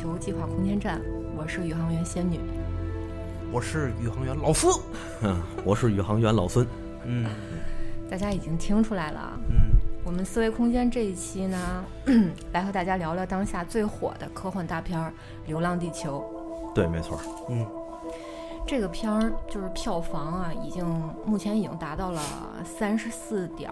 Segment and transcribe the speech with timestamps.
[0.00, 0.98] 球计划空间站》，
[1.36, 2.40] 我是宇航员仙女。
[3.52, 4.68] 我是宇航员老四。
[5.20, 6.66] 嗯，我是宇航员老孙。
[7.04, 7.26] 嗯
[8.10, 11.84] 大家已经听出来了啊，嗯我们思维空间这一期呢，
[12.50, 14.98] 来和大家聊聊当下最火的科幻大片
[15.46, 16.24] 《流浪地球》。
[16.74, 17.20] 对，没错。
[17.50, 17.66] 嗯
[18.66, 20.86] 这个片儿就是票房啊，已经
[21.26, 22.22] 目前已经达到了
[22.64, 23.70] 三十四点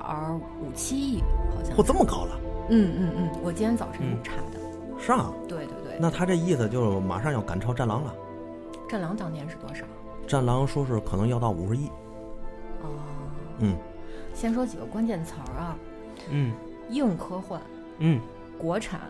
[0.60, 1.22] 五七亿，
[1.56, 1.82] 好像嚯，是。
[1.84, 2.38] 这么高了？
[2.68, 4.58] 嗯嗯嗯，我今天早晨嗯查的。
[5.00, 5.32] 是啊。
[5.48, 8.14] 对对对，那他这意思就马上要赶超《战狼》了。
[8.90, 9.84] 《战狼》当年是多少？
[10.26, 11.88] 《战狼》说是可能要到五十亿。
[12.82, 12.88] 哦，
[13.58, 13.76] 嗯，
[14.34, 15.76] 先说几个关键词儿啊，
[16.30, 16.52] 嗯
[16.90, 17.60] 硬科幻、
[17.98, 18.20] 嗯
[18.58, 19.00] 国产、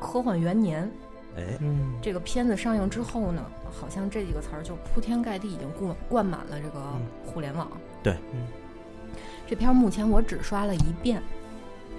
[0.00, 0.90] 科幻元年。
[1.36, 7.68] 哎，嗯这个片子上映之后呢，好像这几个词儿就铺天盖地，已经灌灌满了这个嗯互联网。
[8.02, 8.46] 对嗯
[9.46, 11.22] 这片儿目前我只刷了一遍，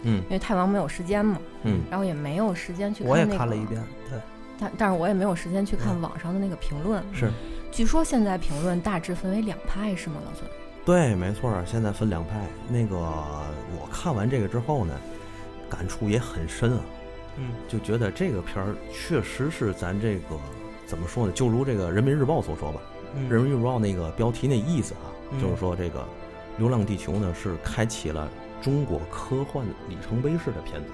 [0.04, 3.32] 嗯因为太忙没有时间嘛，嗯，然后也没有时间去看、我那个。
[3.32, 3.82] 也看了一，遍。
[4.10, 4.20] 对，
[4.60, 7.04] 但但是我也没有时间去看嗯网上的那个评论。
[7.14, 7.32] 是
[7.72, 10.50] 据说现在评论大致分为两派，是吗，老孙？
[10.86, 11.52] 对，没错。
[11.66, 12.46] 现在分两派。
[12.70, 14.94] 那个我看完这个之后呢，
[15.70, 16.82] 感触也很深啊，
[17.38, 20.38] 嗯就觉得这个片儿确实是咱这个
[20.86, 21.32] 怎么说呢？
[21.34, 22.82] 就如这个《人民日报》所说吧，
[23.16, 26.00] 嗯《人民日报》那个标题那意思啊，嗯就是说这个
[26.58, 28.30] 《流浪地球》呢是开启了
[28.62, 30.90] 中国科幻里程碑式的片子。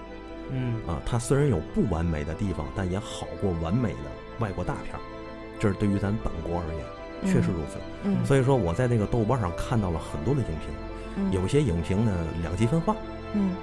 [0.52, 5.00] 嗯啊，它虽然有不完美的地方，但也好过完美的外国大片儿。
[5.60, 7.78] 这是对于咱本国而言，确实如此。
[8.04, 10.58] 嗯，所以说，我在那个豆瓣上看到了很多的影评，
[11.18, 12.96] 嗯有些影评呢两极分化，
[13.34, 13.56] 嗯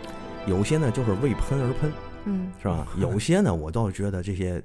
[0.46, 1.92] 有些呢就是为喷而喷，
[2.26, 2.86] 嗯是吧？
[2.98, 4.62] 有些呢，我倒觉得这些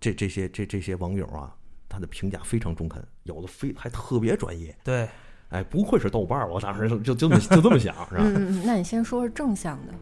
[0.00, 1.54] 这这些这这些网友啊，
[1.88, 4.76] 他的评价非常中肯，有的非还特别专业。
[4.82, 5.08] 对，
[5.50, 7.28] 哎，不愧是豆瓣儿，我当时就就就
[7.60, 8.22] 这么想，是吧？
[8.24, 9.94] 嗯嗯嗯，那你先说说正向的，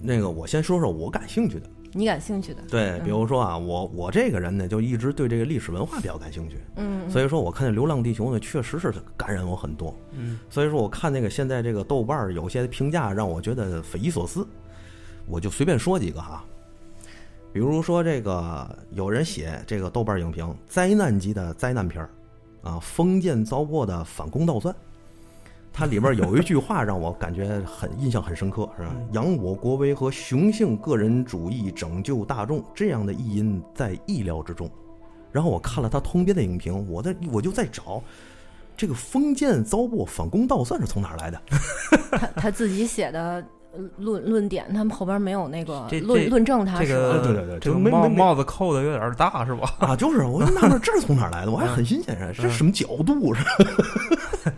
[0.00, 1.68] 那个，我先说说我感兴趣的。
[1.92, 2.60] 你感兴趣的。
[2.68, 9.96] 对，比如说啊，我我这个人呢，就一直对这个历史文化比较感兴趣，嗯，所以说我看这《流浪地球》呢，确实是感染我很多。
[10.12, 14.46] 嗯所以说我看那个现在这个豆瓣儿有些评价让我觉得匪夷所思，
[15.26, 16.44] 我就随便说几个哈。
[17.50, 22.10] 比如说这个有人写这个豆瓣影评，灾难级的灾难片儿，
[22.60, 24.74] 啊，封建糟粕的反攻倒算。
[25.78, 28.96] 它里边有一句话让我感觉很印象很深刻，是吧？
[29.12, 34.70] 扬我国威和雄性个人主义拯救大众，这样的意音在意料之中。
[35.30, 38.02] 然后我看了他通篇的影评，我在我就在找
[38.74, 41.42] 这个封建糟粕反攻倒算是从哪儿来的？
[42.10, 43.44] 他他自己写的
[43.74, 49.74] 呃论论点，他们后边没有那个这这论论证他这是吧个对对对这个帽帽子扣的有点大是吧？
[49.80, 53.50] 啊，就是我就纳闷这是从哪儿来的，我还很新鲜，这什么角度是吧？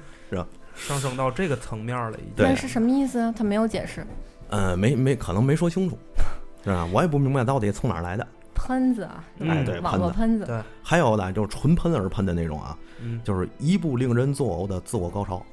[0.79, 2.57] 上升到这个层面了，已经。
[2.57, 3.35] 是什么意思啊？
[3.37, 4.07] 他没有解释。
[4.49, 5.99] 呃，没没可能没说清楚，
[6.65, 6.89] 是吧？
[6.93, 8.27] 我也不明白到底从哪儿来的。
[8.55, 10.45] 喷子啊，嗯哎，对，网络喷子。
[10.45, 15.45] 对，还有呢，就是纯喷而喷的那种啊，嗯就是一部令人作呕的自我高潮。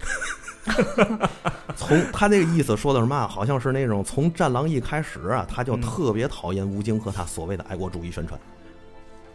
[1.76, 3.28] 从他那个意思说的什么啊？
[3.28, 8.40] 好像是那种从《战狼》一开始啊，他就嗯特别讨厌吴京和他所谓的爱国主义宣传。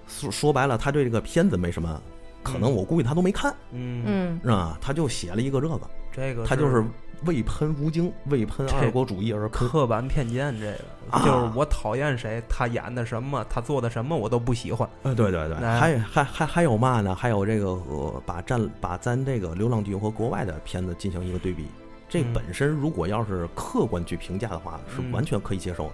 [0.08, 2.02] 说说白了，他对这个片子没什么，
[2.44, 4.78] 可能我估计他都没看，嗯，嗯是吧？
[4.82, 5.80] 他就写了一个这个，
[6.12, 6.84] 这个他就是
[7.26, 9.68] 为喷吴京、为喷爱国主义而喷。
[9.70, 10.78] 刻板偏见，这个
[11.12, 14.90] 啊就是我讨厌谁，他演的什么，他做的什么，我都不喜欢。
[15.04, 17.14] 呃，对对对，哎还还还还有嘛呢？
[17.14, 21.68] 还有这个呃，把战把咱这个《流浪地球》和国外的片子进行一个对比，
[22.10, 25.92] 这嗯本身如果要是客观去评价的话，是嗯完全可以接受的。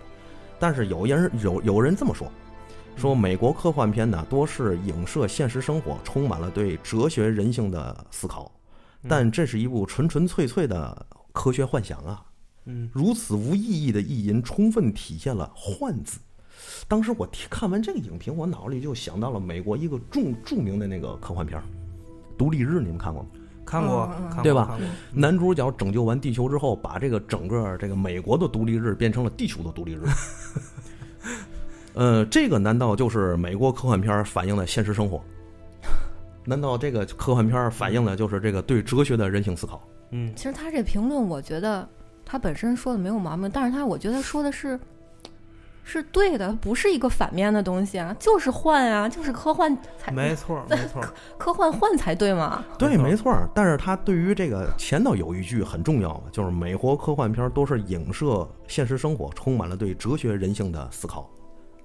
[0.60, 2.32] 但是有人有有人这么说，
[2.98, 8.52] 说嗯美国科幻片呢多是影射现实生活，充满了对哲学人性的思考，
[9.04, 12.24] 嗯但这是一部纯纯粹粹的科学幻想啊。
[12.66, 16.20] 嗯如此无意义的意淫，充分体现了“幻”字。
[16.88, 21.64] 当时我看完这个影评，我脑里就想到了美国一个著著名的那个科幻片儿
[22.38, 23.30] 《独立日》，你们看过吗？
[23.66, 24.10] 看过
[24.42, 24.80] 对吧
[25.12, 30.04] 男主角拯救完地球之后，把这个整个这个美国的独立日变成了地球的独立日。
[31.98, 35.20] 呃，这个难道就是美国科幻片儿反映的现实生活？
[36.46, 39.82] 难道这个科幻片儿反映的就是这个对哲学的人性思考？
[40.12, 41.90] 嗯其实他这评论，我觉得
[42.24, 44.80] 他本身说的没有毛病，但是他我觉得说的是
[45.84, 51.02] 是对的，不是一个反面的东西啊，就是幻啊，就是科幻才没错没错，
[51.40, 52.64] 科幻幻才对嘛。
[52.78, 53.50] 对，没错儿。
[53.56, 61.28] 但是他对于这个前头有一句很重要，就是美国科幻片都是影射现实生活，充满了对哲学人性的思考。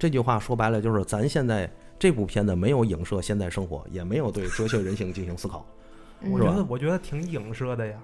[0.03, 5.65] 这句话说白了就是，咱现在这部片子没有影射现代生活，也没有对哲学人性进行思考
[6.19, 7.97] 嗯我觉得我觉得挺影射的呀。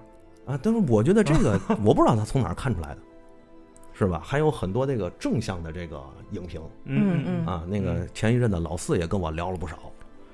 [0.46, 0.58] 啊。
[0.62, 2.98] 但是我觉得这个， 我不知道他从哪儿看出来的，
[3.92, 4.22] 是吧？
[4.24, 9.76] 还有很多这个正向的这个影评嗯嗯啊，那个前一阵的老四也跟我聊了不少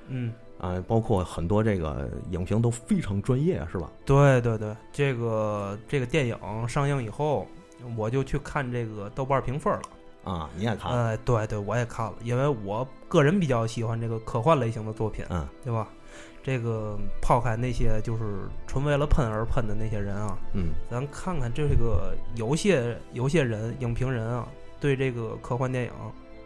[0.07, 3.91] 嗯，啊，包括很多这个影评都非常专业，是吧？
[4.05, 7.45] 对对对，这个这个电影上映以后，
[7.97, 9.83] 我就去看这个豆瓣评分了。
[10.27, 11.05] 啊，你也看了？
[11.05, 15.89] 呃，对对，我也看了，因为我个人比较喜欢这个科幻类型的作品，嗯对吧？
[16.43, 24.47] 这个抛开那些就是纯为了喷而喷的那些人啊，嗯咱看看这个有些有些人影评人啊，
[24.79, 25.91] 对这个科幻电影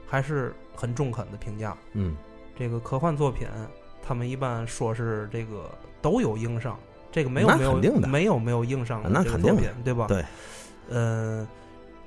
[0.06, 1.76] 还是很中肯的评价。
[1.93, 2.17] 嗯
[2.59, 3.47] 这个科幻作品，
[4.03, 5.71] 他们一般说是这个
[6.03, 6.79] 都有硬伤，
[7.12, 7.75] 这个没有没有
[8.06, 10.06] 没有没有硬伤的那肯定对吧？
[10.06, 10.25] 对，
[10.88, 11.47] 嗯、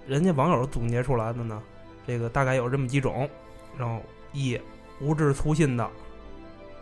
[0.08, 1.62] 人家网友总结出来的呢，
[2.06, 3.30] 这个大概有这么几种，
[3.78, 4.02] 然后
[4.34, 4.60] 一
[5.00, 5.90] 无知粗心的，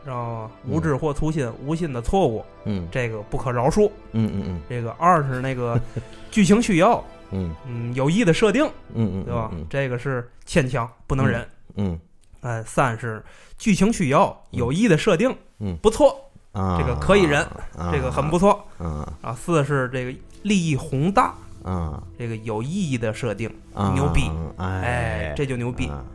[0.06, 2.88] 然后无知或粗心、无心的错误，嗯。
[2.92, 3.90] 这个不可饶恕。
[4.14, 4.62] 嗯嗯嗯。
[4.70, 5.80] 这个二是那个
[6.32, 7.56] 剧情需要，嗯。
[7.68, 9.50] 嗯，有意的设定，嗯嗯，对吧？
[9.54, 9.66] 嗯。
[9.70, 11.48] 这个是牵强，不能忍。
[11.76, 12.00] 嗯
[12.42, 13.24] 哎，三是
[13.58, 15.78] 剧情需要，有意的设定，嗯。
[15.78, 16.20] 不错，
[16.52, 17.42] 啊，这个可以忍
[17.78, 18.66] 啊，这个很不错。
[18.78, 19.14] 啊。
[19.22, 19.34] 啊。
[19.34, 22.02] 四是这个利益宏大，啊。
[22.18, 25.88] 这个有意义的设定，啊，牛逼，哎哎，这就牛逼。
[25.88, 26.06] 啊。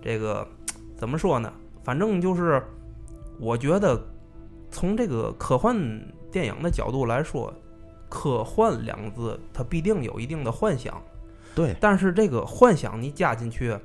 [0.00, 0.46] 这个
[0.96, 1.52] 怎么说呢？
[1.82, 2.62] 反正就是，
[3.40, 3.98] 我觉得
[4.70, 5.74] 从这个科幻
[6.30, 7.52] 电影的角度来说，
[8.08, 11.02] 科幻两个字它必定有一定的幻想，
[11.54, 13.76] 对，但是这个幻想你加进去，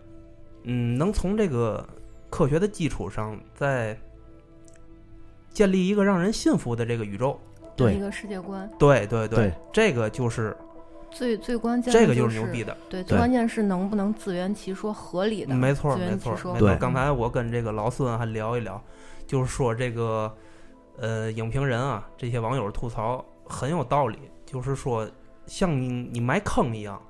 [0.63, 1.87] 嗯，能从这个
[2.29, 3.97] 科学的基础上再
[5.49, 7.39] 建立一个让人信服的这个宇宙。
[7.75, 7.95] 对。
[7.95, 9.27] 一个世界观，对对。
[9.27, 9.53] 对。
[9.71, 10.55] 这个就是
[11.13, 12.75] 最最关键的这个就是牛逼的。
[12.89, 16.75] 对，最关键是能不能自圆其说，合理的，没错，自没错，没错。
[16.77, 18.81] 刚才我跟这个老孙还聊一聊，
[19.27, 20.35] 就是说这个
[20.97, 25.09] 呃，影评人啊，这些网友吐槽很有道理，就是说
[25.45, 27.01] 像你你埋坑一样，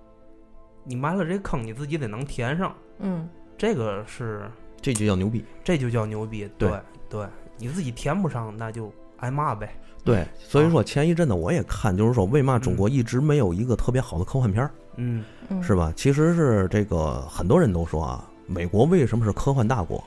[0.84, 4.50] 你埋了这坑，你自己得能填上，嗯，这个是
[4.82, 5.46] 这就叫牛逼。
[5.64, 6.50] 这就叫牛逼。
[6.58, 6.80] 对对
[7.10, 7.28] 对，
[7.58, 9.76] 你自己填不上，那就挨骂呗。
[10.04, 15.94] 对，所以说前一阵子我也看，就是说为嘛中国一直没有一个特别好的科幻片儿，嗯嗯是吧？
[15.96, 20.04] 其实是这个很多人都说啊，美国为什么是科幻大国？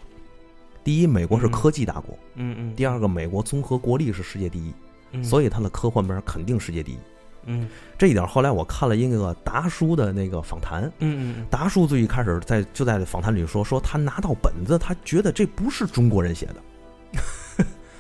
[0.85, 2.75] 第一，美国是嗯科技大国；嗯嗯。
[2.77, 4.73] 第二个，美国综合国力是世界第一，
[5.13, 6.99] 嗯，所以它的科幻片儿肯定世界第一。
[7.49, 16.57] 嗯这一点后来我看了一个达叔的那个访谈，嗯嗯达叔最一开始在就在访谈里说，说他拿到本子，他觉得这不是中国人写的，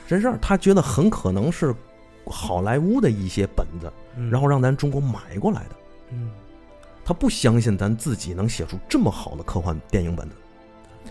[0.06, 1.75] 真事儿，他觉得很可能是
[2.26, 5.76] 好莱坞的一些本子，嗯，然后让咱中国买过来的。
[6.12, 6.31] 嗯
[7.05, 10.35] 他不相信咱自己能写出这么好的科幻电影本子，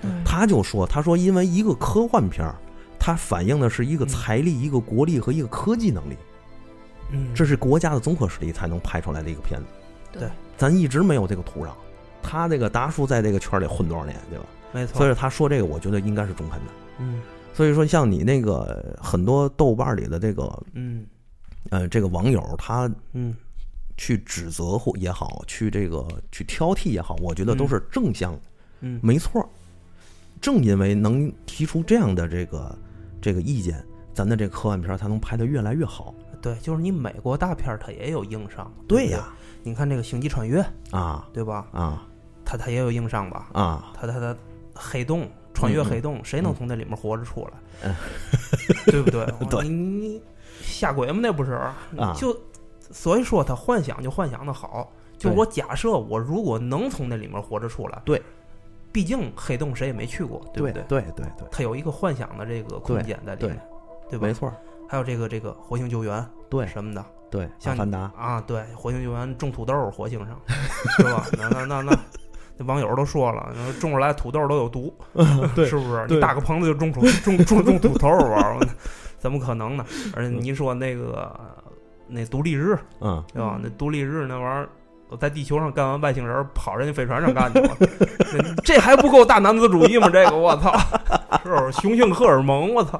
[0.02, 2.56] 嗯他就说，他说因为一个科幻片儿，
[3.00, 6.18] 它反映的是一个嗯财力、一个国力和一个科技能力，
[7.12, 10.20] 嗯，这是国家的综合实力才能拍出来的一个片子。
[10.20, 11.70] 对，咱一直没有这个土壤。
[12.22, 14.46] 他这个达叔在这个圈里混多少年，对吧？
[14.74, 14.98] 没错。
[14.98, 16.66] 所以他说这个，我觉得应该是中肯的。
[17.00, 17.22] 嗯
[17.56, 21.08] 所以说，像你那个很多豆瓣里的这个嗯
[21.70, 23.34] 呃这个网友，他嗯
[23.98, 28.42] 去指责或也好，去这个去挑剔也好，我觉得都是正向的，
[28.82, 29.48] 嗯，没错儿。
[30.42, 32.78] 正因为能提出这样的这个
[33.22, 33.82] 这个意见，
[34.14, 36.14] 咱的这科幻片儿才能拍得越来越好。
[36.42, 38.72] 对，就是你美国大片儿它也有硬伤。
[38.86, 39.34] 对呀，
[39.64, 41.66] 你看这个《星际穿越》，啊对吧？
[41.72, 42.06] 啊
[42.44, 43.50] 它它也有硬伤吧？
[43.54, 43.92] 啊！
[43.96, 44.38] 它它它
[44.76, 47.54] 黑洞穿越黑洞，谁能从那里面活着出来？
[47.86, 47.96] 嗯
[48.86, 49.26] 对不对？
[49.50, 50.22] 对你你
[50.62, 51.54] 吓鬼吗那不是？
[51.54, 51.76] 啊
[52.16, 52.38] 就
[52.92, 54.92] 所以说他幻想就幻想的好。
[55.18, 58.22] 就对我假设我如果能从那里面活着出来，对，
[58.92, 61.02] 毕竟黑洞谁也没去过，对对不对？
[61.02, 63.62] 对对对，它有一个幻想的这个空间在里对面，
[64.10, 64.28] 对吧？
[64.28, 64.54] 没错，
[64.90, 67.46] 还有这个这个火星救援对什么的，对。
[67.46, 70.38] 阿像凡达，啊，对，火星救援种土豆，火星上，
[70.98, 71.26] 是吧？
[71.38, 72.00] 那那那那，
[72.58, 74.94] 那网友都说了，种出来土豆都有毒，
[75.56, 76.06] 对是不是？
[76.08, 78.60] 你搭个棚子就种出种种种土豆儿玩儿，
[79.20, 79.86] 怎么可能呢？
[80.16, 81.32] 而且你说那个
[82.08, 83.60] 那独立日，嗯，对吧？
[83.62, 84.70] 那独立日那玩意儿。
[85.08, 90.10] 我在地球上干完外星人，跑人家飞船上干去了，这这还不够大男子主义吗？
[90.10, 90.76] 这个我操，
[91.46, 92.74] 是不是雄性荷尔蒙？
[92.74, 93.00] 我操，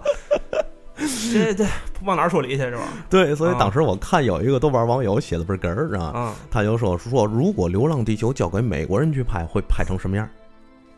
[1.34, 1.66] 这这
[2.04, 2.64] 往哪儿说理去？
[2.64, 10.28] 是吧 对，所以啊当时我看有一个豆瓣网友写的倍儿哏儿啊，啊，他就说说如果《流浪地球》交给美国人去拍，会拍成什么样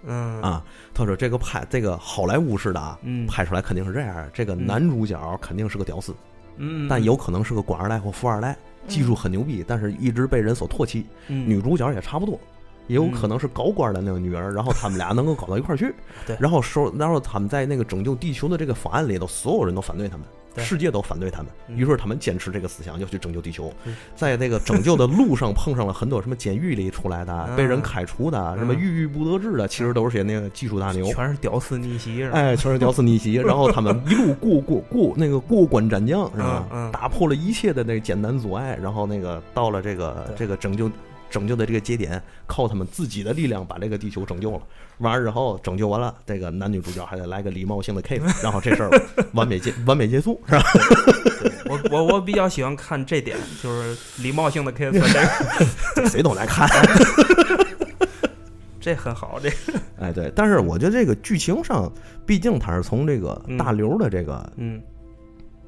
[0.04, 0.64] 嗯啊？
[0.94, 6.16] 他说这个拍这个好莱坞式的啊，嗯拍出来肯定是这样，这个嗯男主角肯定是个屌丝，
[6.58, 8.56] 嗯，但有可能是个官二代或富二代，
[8.88, 11.06] 技术很牛逼，但是一直被人所唾弃。
[11.28, 12.40] 嗯女主角也差不多。
[12.88, 15.94] 也有可能是高官的那个女儿，然后他们俩能够搞到一块儿去，
[16.26, 16.36] 对。
[16.40, 20.26] 然后说，然后他们在那个拯救地球的这个方案里头，所有人都反对他们，
[20.58, 21.78] 世界都反对他们，嗯。
[21.78, 23.72] 于是他们坚持这个思想，要去拯救地球。
[23.86, 23.96] 嗯。
[24.16, 31.06] 在那个拯救的路上碰上了很多什么监狱里出来的、嗯 被人开除的、什么郁郁不得志的，其实都是些那个技术大牛。
[31.08, 32.24] 全是屌丝逆袭？
[32.32, 36.90] 哎，全是屌丝逆袭， 然后他们一路过过过那个过关斩将，是吧？
[36.92, 40.90] 打破了一切的那个艰难阻碍，然后那个到了这个这个拯救
[41.30, 44.62] 拯救的这个节点，靠他们自己的力量把这个地球拯救了。
[45.00, 48.90] 完了之后拯救完了，这个男女主角还得来个礼貌性的 kiss， 然后这事儿
[49.34, 50.64] 完美结 完美结束，是吧？
[51.70, 54.94] 我我我比较喜欢看这点，就是礼貌性的 kiss，
[55.96, 56.68] 这个谁都来看。
[58.80, 59.56] 这很好，这个
[60.00, 61.92] 哎，对，但是我觉得这个剧情上，
[62.26, 64.82] 毕竟它是从这个大刘的这个、嗯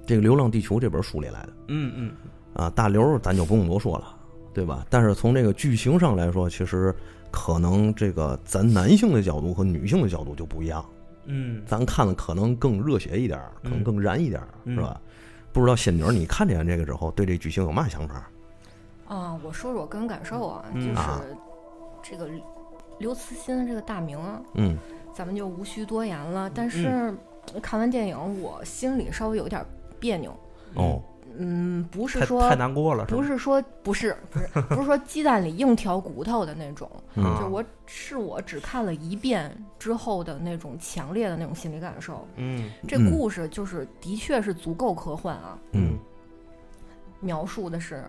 [0.05, 1.49] 这个《流浪地球》这本书里来的。
[1.67, 2.11] 嗯嗯
[2.53, 4.15] 啊，大刘咱就不用多说了，
[4.59, 4.85] 对吧？
[4.89, 6.93] 但是从这个剧情上来说，其实
[7.31, 10.83] 可能这个咱男性的角度和女性的角度就不一样，
[11.25, 14.99] 嗯，咱看的可能更热血一点儿，可能嗯更燃一点是吧？
[15.53, 18.29] 不知道仙女儿，你看见这个之后，对这剧情有嘛想法？
[19.07, 21.21] 啊，我说说我个人感受啊，嗯就是啊
[22.03, 22.29] 这个
[22.99, 24.77] 刘慈欣这个大名啊，嗯
[25.13, 26.49] 咱们就无需多言了。
[26.53, 27.13] 但是
[27.61, 29.65] 看完电影，我心里稍微有点
[30.01, 30.37] 别扭。
[30.75, 31.01] 哦，
[31.37, 42.27] 嗯，不是说太难过了，是不是说不是不是不是说鸡蛋里硬挑骨头的那种，就我是我只看了一遍之后的那种强烈的那种心理感受。
[42.35, 45.97] 嗯这嗯故事就是的确是足够科幻啊，嗯。
[47.21, 48.05] 描述的是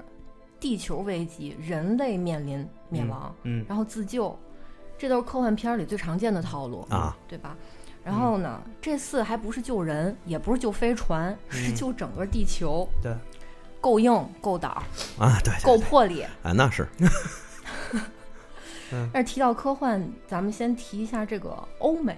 [0.60, 4.38] 地球危机，人类面临灭亡，嗯然后自救，
[4.96, 7.56] 这都是科幻片里最常见的套路啊，对吧？
[8.04, 12.88] 然后呢，这次还不是救人，也不是救飞船，是嗯救整个地球。
[13.02, 13.14] 对，
[13.80, 14.82] 够硬，够胆儿，
[15.18, 16.22] 啊，对，对对够魄力。
[16.42, 16.88] 啊，那是，
[19.12, 22.16] 但是提到科幻，咱们先提一下这个欧美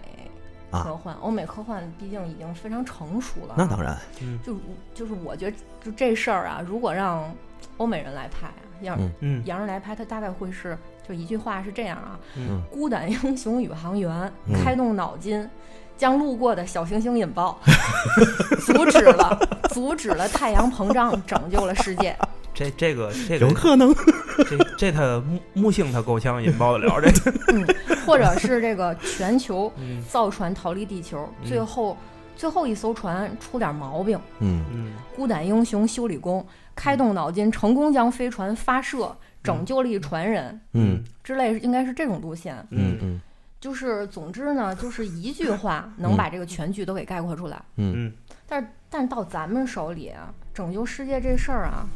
[0.70, 1.14] 啊科幻。
[1.16, 3.54] 欧美科幻毕竟已经非常成熟了。
[3.58, 4.56] 那当然，嗯就
[4.94, 7.34] 就是我觉得就这事儿啊，如果让
[7.76, 12.62] 欧美人来拍啊，让嗯嗯洋人来拍，他大概会是就一句话是这样啊：嗯。
[12.71, 14.11] 孤胆英雄宇航员
[14.47, 14.54] 嗯。
[14.62, 15.49] 开动脑筋。
[15.94, 17.56] 将路过的小行星引爆，
[18.66, 19.38] 阻止了，
[19.71, 22.16] 阻止了太阳膨胀，拯救了世界。
[22.52, 23.94] 这这个这个有可能，
[24.49, 27.64] 这这他木木星他够呛引爆得了这个，嗯，
[28.04, 30.02] 或者是这个全球嗯。
[30.09, 31.49] 造船逃离地球，嗯。
[31.49, 31.97] 最后
[32.37, 34.64] 最后一艘船出点毛病，嗯。
[34.73, 34.92] 嗯。
[35.14, 36.44] 孤胆英雄修理工
[36.75, 41.02] 开动脑筋，成功将飞船发射，拯救了一船人嗯。
[41.22, 42.56] 之类，应该是这种路线。
[42.70, 43.20] 嗯嗯。
[43.61, 47.62] 就是总之呢，就是一句话能把这个全剧都给概括出来。
[47.76, 48.06] 嗯。
[48.06, 48.12] 嗯。
[48.46, 51.87] 但是但是到咱们手里啊，拯救世界这事儿啊，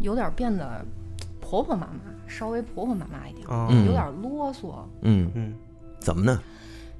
[0.00, 0.84] 有点变得
[1.40, 3.46] 婆婆妈妈，稍微婆婆妈妈一点，
[3.86, 4.84] 有点啰嗦。
[5.02, 5.54] 嗯，嗯。
[5.98, 6.40] 怎么呢？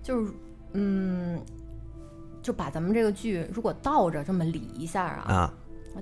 [0.02, 0.32] 就是
[0.72, 1.40] 嗯，
[2.42, 5.52] 就把咱们这个剧如果倒着这么理一下啊，啊，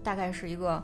[0.03, 0.83] 大概是一个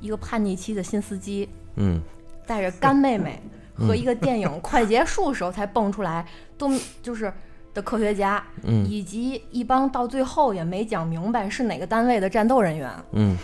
[0.00, 2.00] 一个叛逆期的新司机，嗯
[2.48, 3.40] 带着干妹妹
[3.76, 6.26] 和一个电影快结束时候才蹦出来，
[6.56, 6.70] 都
[7.02, 7.32] 就是
[7.74, 13.36] 的科学家，嗯以及一帮到最后也没讲明白是哪个单位的战斗人员，嗯。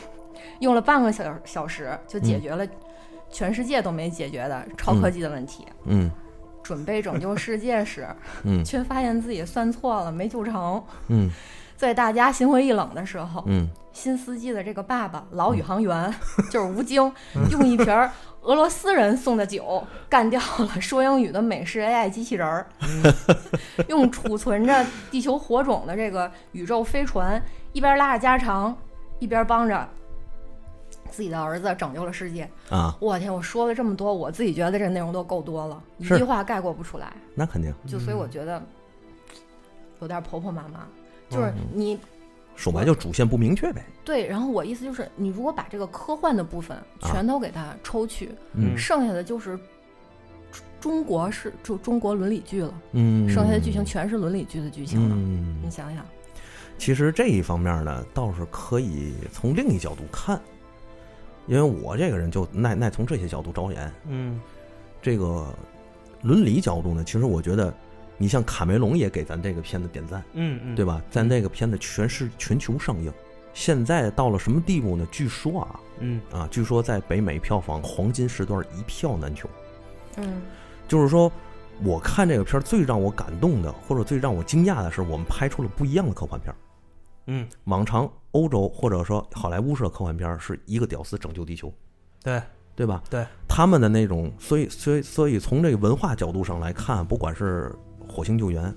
[0.61, 2.67] 用了半个小小时就解决了
[3.31, 5.67] 全世界都没解决的超科技的问题。
[5.85, 6.11] 嗯。
[6.63, 8.09] 准备拯救世界时，
[8.45, 10.83] 嗯却发现自己算错了，没救成。
[11.09, 11.31] 嗯。
[11.77, 13.69] 在大家心灰意冷的时候，嗯。
[13.93, 16.13] 新司机的这个爸爸老宇航员、
[16.51, 17.13] 就是吴京，
[17.53, 18.11] 用一瓶儿
[18.45, 22.67] 俄罗斯人送的酒干掉了说英语的美式 AI 机器人儿，
[23.89, 28.77] 用储存着地球火种的这个宇宙飞船，一边拉着家常，
[29.19, 29.89] 一边帮着
[31.11, 32.49] 自己的儿子拯救了世界。
[32.69, 37.13] 啊，我天，我说了这么多，我自己觉得这内容都够多了，一句话概括不出来。
[37.35, 37.75] 那肯定。
[37.87, 38.63] 就所以我觉得
[40.01, 40.87] 有点婆婆妈妈，
[41.31, 41.99] 就是你
[42.57, 43.85] 说白就主线不明确呗。
[44.05, 49.59] 对，然后我意思就是，你如果把这个科幻的部分全都给它抽去，嗯剩下的就是
[50.81, 55.15] 中国是就中国伦理剧了，嗯，剩下的剧情全是伦理剧的剧情了。
[55.17, 56.05] 嗯你，想想，
[56.79, 60.41] 其实这一方面呢，倒是可以从另一角度看，
[61.47, 63.93] 因为我这个人就爱爱从这些角度着眼。
[64.07, 64.41] 嗯
[65.03, 65.47] 这个
[66.23, 67.75] 伦理角度呢，其实我觉得，
[68.17, 71.03] 你像卡梅隆也给咱这个片子点赞，嗯嗯，对吧？
[71.11, 73.13] 在那个片子全是全球上映，
[73.53, 75.07] 现在到了什么地步呢？
[75.11, 79.49] 据说啊嗯啊，据说在北美票房黄金时段一票难求。
[80.17, 80.43] 嗯
[80.87, 81.33] 就是说，
[81.83, 86.57] 我看这个片儿最让我感动的，或者最让我惊讶的是，我们拍出了不一样的科幻片儿。
[87.27, 91.73] 嗯，往常欧洲或者说好莱坞式的科幻片儿是一个屌丝拯救地球，
[92.23, 92.41] 对
[92.77, 93.03] 对吧？
[93.09, 97.75] 对，他们的那种，所以所以所以从这个文化角度上来看，不管是
[98.15, 98.73] 火星救援，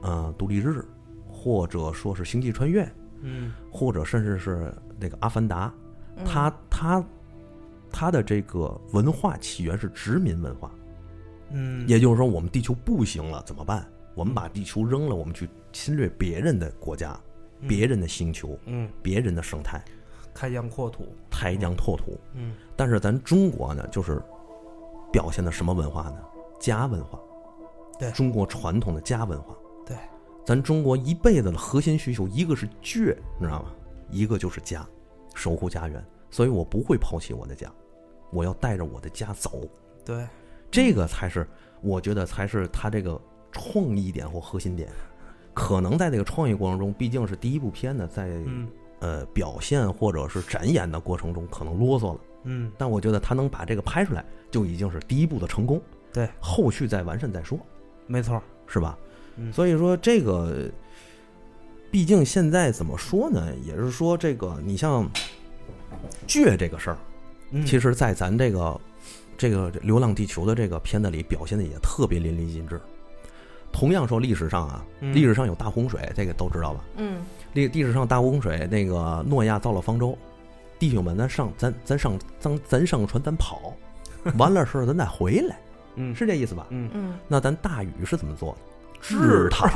[0.00, 0.82] 呃，独立日，
[1.30, 5.68] 或者说是星际穿越，嗯或者甚至是那个《阿凡达》，
[6.16, 7.04] 嗯它它
[7.90, 10.70] 它的这个文化起源是殖民文化，
[11.50, 13.86] 嗯，也就是说，我们地球不行了怎么办？
[14.14, 17.12] 我们把地球扔了，我们去侵略别人的国家、
[17.60, 19.84] 嗯别人的星球、嗯别人的生态，
[20.32, 22.18] 开疆扩土，开疆拓土。
[22.34, 24.20] 嗯但是咱中国呢，就是
[25.12, 26.16] 表现的什么文化呢？
[26.58, 27.20] 家文化，
[28.02, 29.54] 对中国传统的家文化。
[29.86, 29.96] 对，
[30.44, 33.72] 咱中国一辈子的核心需求，一个是倔，你知道吗？
[34.10, 34.86] 一个就是家，
[35.34, 36.04] 守护家园。
[36.30, 37.70] 所以我不会抛弃我的家，
[38.32, 39.60] 我要带着我的家走。
[40.04, 40.26] 对，
[40.70, 41.46] 这个才是
[41.80, 43.20] 我觉得才是他这个
[43.52, 44.88] 创意点或核心点。
[45.54, 48.66] 可能在这个创意过程中，毕竟是第一部片呢，在嗯
[49.00, 55.80] 呃表现或者是展演的过程中可能啰嗦了，嗯但我觉得他能把这个拍出来，就已经是第一步的成功。
[56.10, 57.58] 对，后续再完善再说，
[58.06, 58.98] 没错，是吧？
[59.36, 60.70] 嗯所以说这个，
[61.90, 63.52] 毕竟现在怎么说呢？
[63.64, 65.08] 也是说这个，你像
[66.26, 66.98] 倔这个事儿，
[67.50, 68.80] 嗯其实，在咱这个
[69.38, 72.80] 这个《流浪地球》的这个片子里表现的也特别淋漓尽致。
[73.72, 76.84] 同样说历史上啊，嗯历史上有大洪水，这个都知道吧？
[76.98, 77.22] 嗯
[77.54, 80.16] 历历史上大洪水，那个诺亚造了方舟，
[80.78, 83.74] 弟兄们，咱上咱咱上咱咱上船，咱跑，
[84.36, 85.58] 完了事儿咱再回来，
[85.96, 86.14] 嗯。
[86.14, 86.66] 是这意思吧？
[86.70, 86.90] 嗯。
[86.94, 88.58] 嗯，那咱大禹是怎么做的？
[89.00, 89.68] 治治他，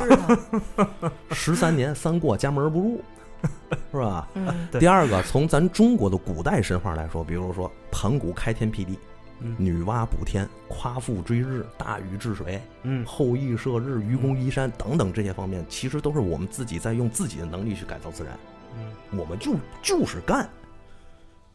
[1.35, 3.01] 十三年三过家门而不入，
[3.91, 4.27] 是吧？
[4.35, 4.67] 嗯。
[4.79, 8.97] 第二个，从咱中国的古代神话来说，比如说盘古开天辟地，
[9.41, 9.53] 嗯。
[9.59, 13.05] 女娲补天，夸父追日，大禹治水，嗯。
[13.05, 18.33] 后羿射日，愚公移山等等这些方面，其实都是我们自己在用自己的能力去改造自然。
[18.79, 19.19] 嗯。
[19.19, 20.47] 我们就就是干，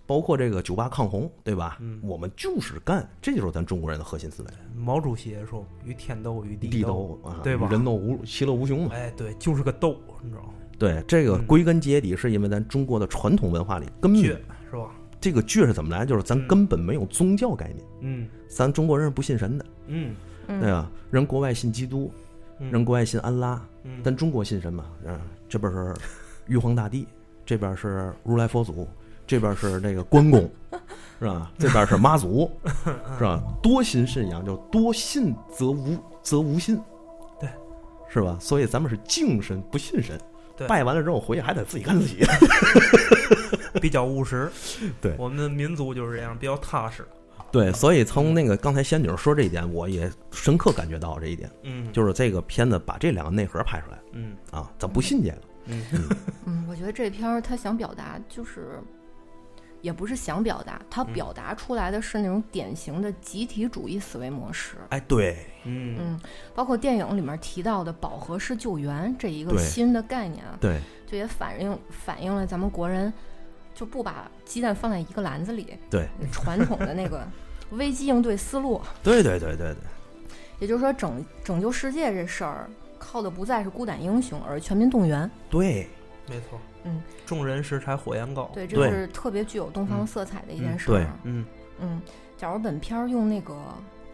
[0.07, 1.79] 包括这个九八抗洪，对吧？
[1.81, 4.49] 嗯我们就是干，这就是咱中国人的核心思维。
[4.77, 8.91] 毛主席也说：“与天斗，与地斗对吧人斗无其乐无穷嘛。
[8.93, 10.49] 哎，对，就是个斗，你知道吗？
[10.79, 14.91] 对，这个嗯归根结底是因为咱中国的传统文化里根倔本是吧？
[15.21, 16.05] 这个倔是怎么来？
[16.05, 20.15] 就是咱嗯根本没有宗教概念，嗯咱中国人是不信神的，嗯
[20.49, 20.91] 嗯，对吧？
[21.13, 22.13] 人国外信基督，
[22.59, 24.85] 嗯，人国外信安拉，嗯咱中国信什么？
[25.07, 25.95] 嗯，这边是
[26.49, 27.07] 玉皇大帝，
[27.47, 28.89] 这边是如来佛祖，
[29.33, 30.43] 这边是那个关公，
[31.19, 31.51] 是吧？
[31.59, 32.51] 这边是妈祖，
[33.17, 33.43] 是吧？
[33.63, 36.79] 多信信仰，就多信则无则无信，
[37.41, 37.49] 对，
[38.11, 38.37] 是吧？
[38.39, 40.21] 所以咱们是敬神不信神，
[40.55, 42.19] 对拜完了之后回去还得自己干自己。
[43.81, 44.53] 比较务实。
[45.01, 47.09] 对我们的民族就是这样，比较踏实。
[47.51, 55.83] 对，所以从那个刚才仙女说这一点，我也深刻感觉到这一点，嗯，就是这个片子把这两个内核拍出来嗯啊，咱不信这个，嗯
[56.45, 58.79] 嗯，我觉得这片儿他想表达就是，
[59.83, 61.13] 也不是想表达，他嗯。
[61.13, 64.77] 表达出来的是那种典型的集体主义思维模式。
[64.89, 65.97] 哎，对，嗯。
[66.01, 66.21] 嗯，
[66.55, 73.13] 包括电影里面提到的饱和式救援这一个新的概念啊，对，就也反映反映了咱们国人
[73.75, 77.27] 就不把鸡蛋放在一个篮子里，对，传统的那个
[77.73, 78.81] 危机应对思路。
[79.03, 79.77] 对，对，对，对，对，
[80.61, 85.29] 也就是说拯，拯救世界这事儿，靠的不再是孤胆英雄，而是全民动员。
[85.51, 85.89] 对，
[86.33, 86.59] 没错。
[86.85, 88.51] 嗯，众人拾柴火焰高。
[88.55, 91.07] 对，这是特别具有东方色彩的一件事儿。
[91.25, 91.45] 嗯
[91.79, 92.01] 嗯，
[92.37, 93.55] 假如本片儿用那个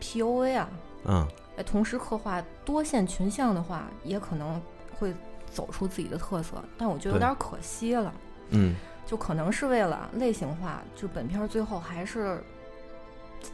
[0.00, 0.70] POA 啊，
[1.04, 1.26] 嗯，
[1.57, 4.61] 来同时刻画多线群像的话，也可能
[4.98, 5.14] 会
[5.50, 6.62] 走出自己的特色。
[6.76, 8.12] 但我觉得有对点可惜了，
[8.50, 8.74] 嗯，
[9.07, 12.42] 就可能是为了类型化，就本片儿最后还是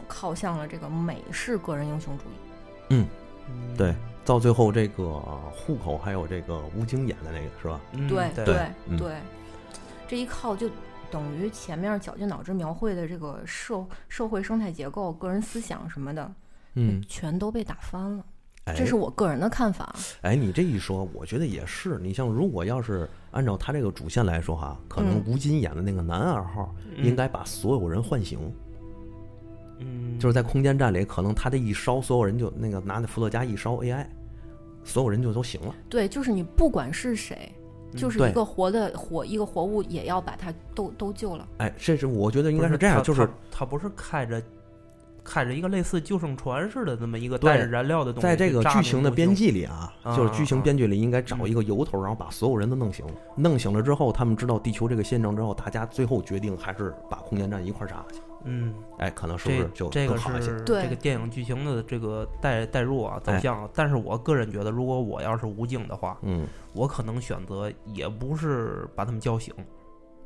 [0.09, 2.35] 靠向了这个美式个人英雄主义。
[2.91, 3.07] 嗯
[3.77, 3.95] 对，
[4.25, 5.21] 到最后这个
[5.53, 7.81] 户口还有这个吴京演的那个是吧？
[7.93, 8.57] 嗯对对对
[8.89, 9.21] 嗯，
[10.09, 10.69] 这一靠就
[11.11, 16.33] 等于前面绞尽脑汁描绘的这个社社会生态结构、个人思想什么的，
[16.75, 18.25] 嗯，全都被打翻了。
[18.65, 19.95] 哎，这是我个人的看法。
[20.23, 21.99] 哎，你这一说，我觉得也是。
[21.99, 28.53] 你像如果要是按照他这个主线来说哈，可能嗯吴京演的那个男二号应该把所有人唤醒，嗯，
[30.19, 34.07] 就是在空间站里，可能他这一烧，所有人就那个拿那伏特加一烧 AI，
[34.85, 35.75] 所有人就都醒了。
[35.89, 37.53] 对，就是你不管是谁，
[37.97, 41.49] 就是一个活的活一个活物，也要把它都都救了。
[41.59, 44.43] 哎，这是我觉得应应该是这样，就是他不是开着
[45.25, 53.05] 开着一个类似救生船似的这么一个带着燃料的东西，在这个剧情的编辑里啊，啊就是剧情啊编剧里应该找一个由头，然后把所有人都弄醒。
[53.35, 58.21] 弄醒了之后，他们知道地球这个现状之后，大家最后决定还是把空间站一块儿炸下去。
[58.45, 60.55] 嗯，哎，可能是不是就这这个更好一些？
[60.67, 69.55] 这个电影剧情的这个代代入啊走哎向啊，但是我个人觉得，如果我要是吴京的话，嗯，我可能选择也不是把他们叫醒，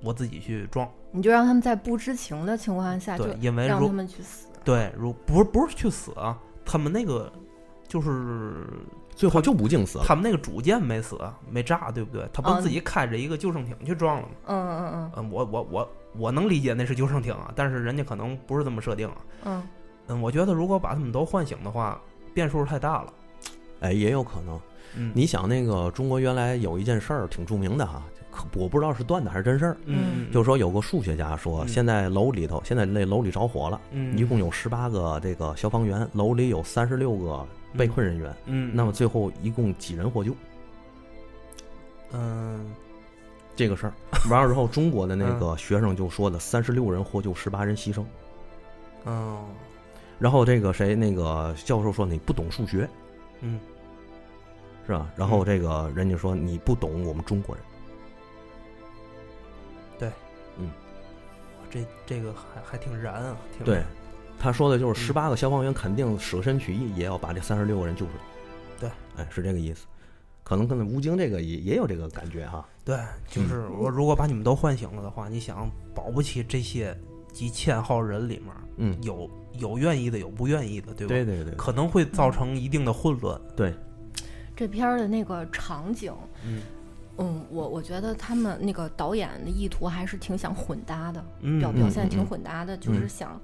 [0.03, 0.91] 我自己去撞。
[1.13, 4.48] 你就让他们在不知情的情况下，就对，因为如让他们去死。
[4.64, 7.33] 对如不是不是去死啊，他们那个
[7.87, 8.66] 就是
[9.14, 10.05] 最后就不敬死了。
[10.07, 11.18] 他们那个主舰没死，
[11.51, 12.29] 没炸，对不对？
[12.33, 14.35] 他不是自己开着一个救生艇去撞了吗？
[14.47, 19.16] 嗯嗯嗯嗯，我我我我能理解那是救生艇啊，但是人家可能不是这么设定啊。
[19.44, 19.62] 嗯
[20.09, 22.01] 嗯，我觉得如果把他们都唤醒的话，
[22.33, 23.12] 变数太大了。
[23.81, 24.61] 哎，也有可能。
[24.97, 28.18] 嗯，你想，那个中国原来有一件事儿挺著名的哈，可
[28.55, 29.77] 我不知道是段子还是真事儿。
[29.85, 37.46] 嗯，就说有个数学家说，嗯现在楼里头，现在那楼里着火了，嗯，一共有十八个这个消防员，楼里有三十六个
[37.77, 38.35] 被困人员。
[38.46, 40.35] 嗯，那么最后一共几人获救？
[42.12, 42.70] 嗯
[43.55, 43.92] 这个事儿
[44.31, 48.05] 完了之后，中国的那个学生就说的三十六人获救，十八人牺牲。
[49.05, 49.44] 嗯
[50.18, 52.88] 然后这个谁那个教授说你不懂数学
[53.40, 53.61] 嗯
[54.87, 55.11] 是吧？
[55.16, 57.64] 然后这个人家说你不懂我们中国人。
[61.71, 63.83] 这这个还还挺燃啊，挺对，
[64.39, 68.19] 他说的就是嗯十八个消防员肯定舍身取义，也要把这三十六个人救出来。
[68.81, 69.87] 对，哎，是这个意思。
[70.45, 72.67] 可能跟吴京这个也也有这个感觉哈。
[72.83, 72.97] 对，
[73.29, 76.99] 就是我如果把你们都唤醒了的话，你想保不齐这些
[77.33, 78.47] 几千号人里面
[78.79, 81.09] 嗯，有有愿意的，有不愿意的，对吧？
[81.09, 83.39] 对对对可能会造成一定的混乱。
[83.55, 83.75] 对，
[84.57, 86.15] 这片儿的那个场景，
[86.47, 86.63] 嗯
[87.19, 93.09] 嗯，我我觉得他们那个导演的意图还是挺想混搭的，嗯表表现挺混搭的，就是嗯。
[93.09, 93.41] 想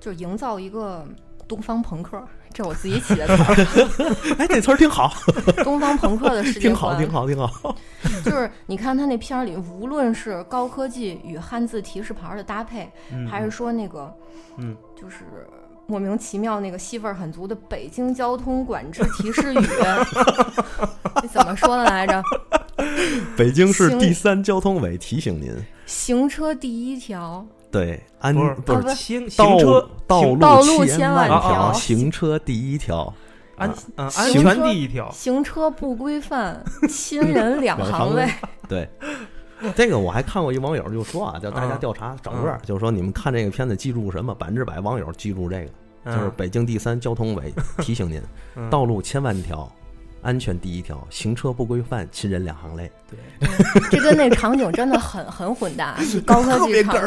[0.00, 1.06] 就是营造一个
[1.46, 2.20] 东方朋克，
[2.52, 5.12] 这我自己起的词儿， 哎，这词儿挺好，
[5.62, 7.76] 东方朋克的世界 挺好，挺好，挺好。
[8.24, 14.12] 就是你看他那片儿里，无论是高科技与汉字提示牌的搭配，嗯，还是说那个
[14.56, 14.76] 嗯。
[15.00, 15.18] 就是
[15.86, 19.58] 莫名其妙那个戏份很足的北京交通管制提示语，
[21.22, 22.22] 你怎么说的来着？
[23.36, 25.52] 北京市第三交通委提醒您，
[25.86, 33.12] 行车第一条，对，安不是不是啊不行道行车道路道路千千万条条，行车第一条。
[33.56, 35.08] 安安全第一条。
[35.12, 38.28] 行车不规范，亲人两两行行泪。
[38.66, 38.88] 对，
[39.76, 44.34] 这个我还看过一网友就说啊，叫大家嗯调查整个，就是说你们看这个片子记住什么？
[44.34, 45.66] 百分之百网友记住这个，
[46.06, 48.20] 就是嗯北京第三交通委提醒您，
[48.56, 49.70] 嗯道路千万条，
[50.22, 52.90] 安全第一条，行车不规范，亲人两行泪。
[53.10, 53.18] 对，
[53.90, 57.02] 这跟那场景真的很很混搭， 高科技场景，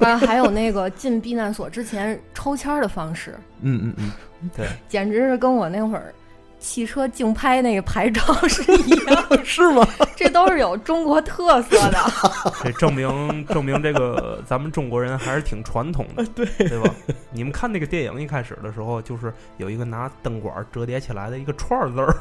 [0.00, 6.14] 完了 还有那个进避难所之前抽签儿的方式，嗯嗯嗯，对，简直是跟我那会儿
[6.60, 9.86] 汽车竞拍那个牌照是一样的， 是吗？
[10.16, 11.98] 这都是有中国特色的。
[12.64, 16.90] 这证明证明这个咱们中国人还是挺传统的，对对吧？
[17.30, 22.16] 你们看那个电影一开始的时候，就是有一个拿灯管折叠起来的一个串儿字儿，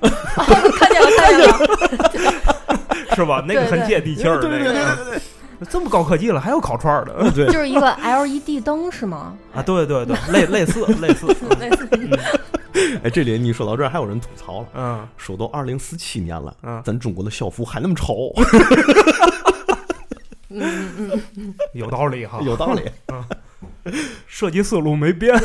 [0.78, 3.44] 看见了，看见了，是吧？
[3.46, 5.14] 那个很接地气儿，对对那个
[5.60, 9.34] 嗯这么高科技了，还有烤串儿的对，就是一个 LED 灯是吗？
[9.54, 9.62] 啊？
[9.62, 11.26] 对对对，类类似类似，
[11.60, 11.86] 类似
[13.04, 15.08] 哎，这里你说到这儿，还有人吐槽了，嗯。
[15.16, 18.32] 说都二零四七年了，嗯，咱中国的校服还那么丑，
[20.50, 20.60] 嗯
[20.98, 22.82] 嗯嗯，有道理哈，有道理。
[24.26, 25.38] 设计思路没变，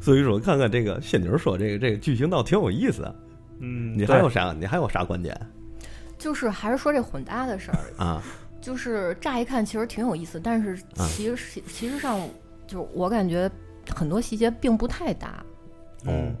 [0.00, 3.14] 所以说，看看这个仙女说这个这个剧情倒挺有意思的。
[3.60, 4.54] 嗯，你还有啥？
[4.58, 5.38] 你还有啥观点？
[6.16, 8.22] 就是还是说这混搭的事儿，啊？
[8.60, 11.06] 就是乍一看其实挺有意思，但是啊。
[11.10, 12.20] 其实其实上
[12.66, 13.50] 就是我感觉
[13.94, 15.44] 很多细节并不太搭。
[16.06, 16.34] 嗯。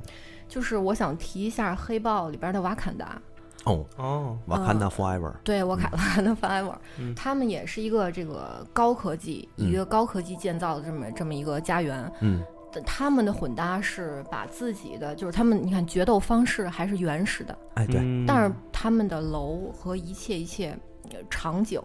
[0.46, 3.20] 就是我想提一下《黑豹》里边的瓦坎达，
[3.64, 5.32] 哦，哦，瓦坎达 forever。
[5.42, 7.14] 对瓦坎瓦坎达 Forever，嗯。
[7.14, 12.10] 他们也是一个这个高科技，嗯一个高科技建造的这么这么一个家园。
[12.20, 12.42] 嗯。
[12.84, 18.26] 他们的混搭是把自己的，就是他们，你看决斗方式还是原始的，哎，对，嗯。
[18.26, 20.76] 但是他们的楼和一切一切
[21.10, 21.80] 呃场景，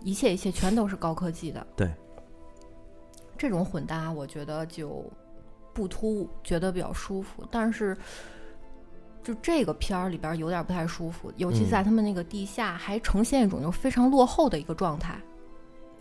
[0.00, 1.66] 一切一切全都是高科技的。
[1.76, 1.90] 对，
[3.44, 5.04] 这种混搭我觉得就
[5.74, 7.46] 不突兀，觉得比较舒服。
[7.50, 7.94] 但是，
[9.22, 15.20] 就这个片儿里边有点不太舒服，尤其嗯在他们那个地下还呈现一种就非常落后的一个状态，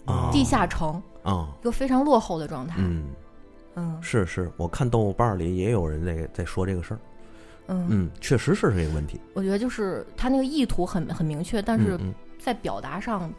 [0.06, 2.76] 啊地下城啊，一个非常落后的状态。
[2.80, 3.04] 嗯，
[3.76, 7.00] 嗯是是，我看豆瓣里也有人在在说这个事儿。
[7.68, 9.20] 嗯，嗯，确实是这个问题。
[9.34, 13.34] 我觉得就是他那个意图很很明确，但是嗯在表达上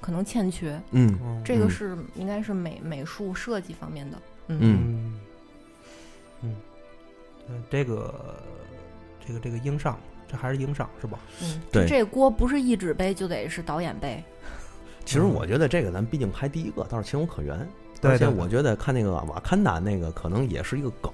[0.00, 0.80] 可能欠缺。
[0.90, 4.18] 嗯这个是应该是美美术设计方面的。
[4.48, 5.20] 嗯
[6.42, 6.54] 嗯
[7.46, 8.42] 嗯这个
[9.26, 11.18] 这个这个英上，这还是英上是吧？
[11.42, 14.22] 嗯，对这锅不是译制背就得是导演背。
[15.04, 17.66] 其实我觉得这个咱毕竟拍第一个，倒是情有可原。
[18.02, 21.12] 而且我觉得看那个瓦坎达那个，可能也是一个梗，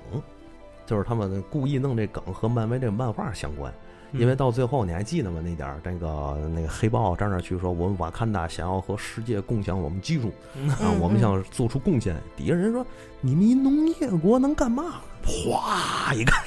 [0.84, 3.72] 就是他们故意弄这梗和漫威这个漫画相关。
[4.14, 5.40] 因为到最后你还记得吗？
[5.44, 10.29] 那点儿那个那个黑豹站那儿去说，我们瓦坎达想要和世界共享我们技术
[10.68, 12.16] 啊，嗯我们想做出贡献。
[12.37, 12.87] 底下人说，
[13.20, 15.00] 你们一农业国能干嘛？
[15.27, 16.44] 哗一看，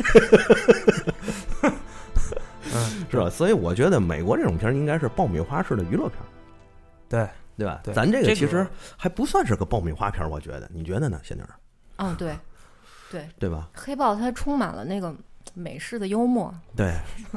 [2.73, 3.29] 嗯， 是吧？
[3.29, 6.27] 所以我觉得美国这种片儿应该是爆米花式的娱乐片儿，
[7.09, 7.27] 对，
[7.57, 7.81] 对吧？
[7.83, 11.49] 对咱这这个个其实还不算是个爆米花片儿，我觉得，你觉得呢，仙女儿？
[11.97, 12.37] 嗯，对，
[13.11, 13.67] 对，对吧？
[13.73, 15.11] 黑豹它充满了那个
[15.53, 16.93] 美式的幽默，对，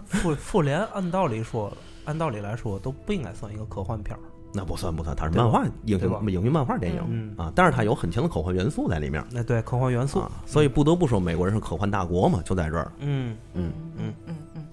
[0.07, 1.73] 复复联按道理说，
[2.05, 4.21] 按道理来说都不应该算一个科幻片儿。
[4.53, 6.19] 那不算不算，它是漫画影对吧？
[6.19, 7.35] 评影评漫画电影嗯。
[7.37, 12.91] 啊，但是它有很强的科幻元素在里面那对科幻元素，啊，所以不得不说，美国人是科幻大国嘛，就在这儿。
[12.99, 13.73] 嗯，嗯。
[13.97, 14.67] 嗯嗯嗯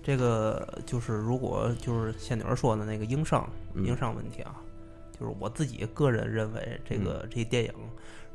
[0.00, 3.84] 这个就是如果就是仙女儿说的那个硬伤嗯。
[3.84, 4.54] 硬伤问题啊，
[5.18, 7.72] 就是我自己个人认为这个这电影，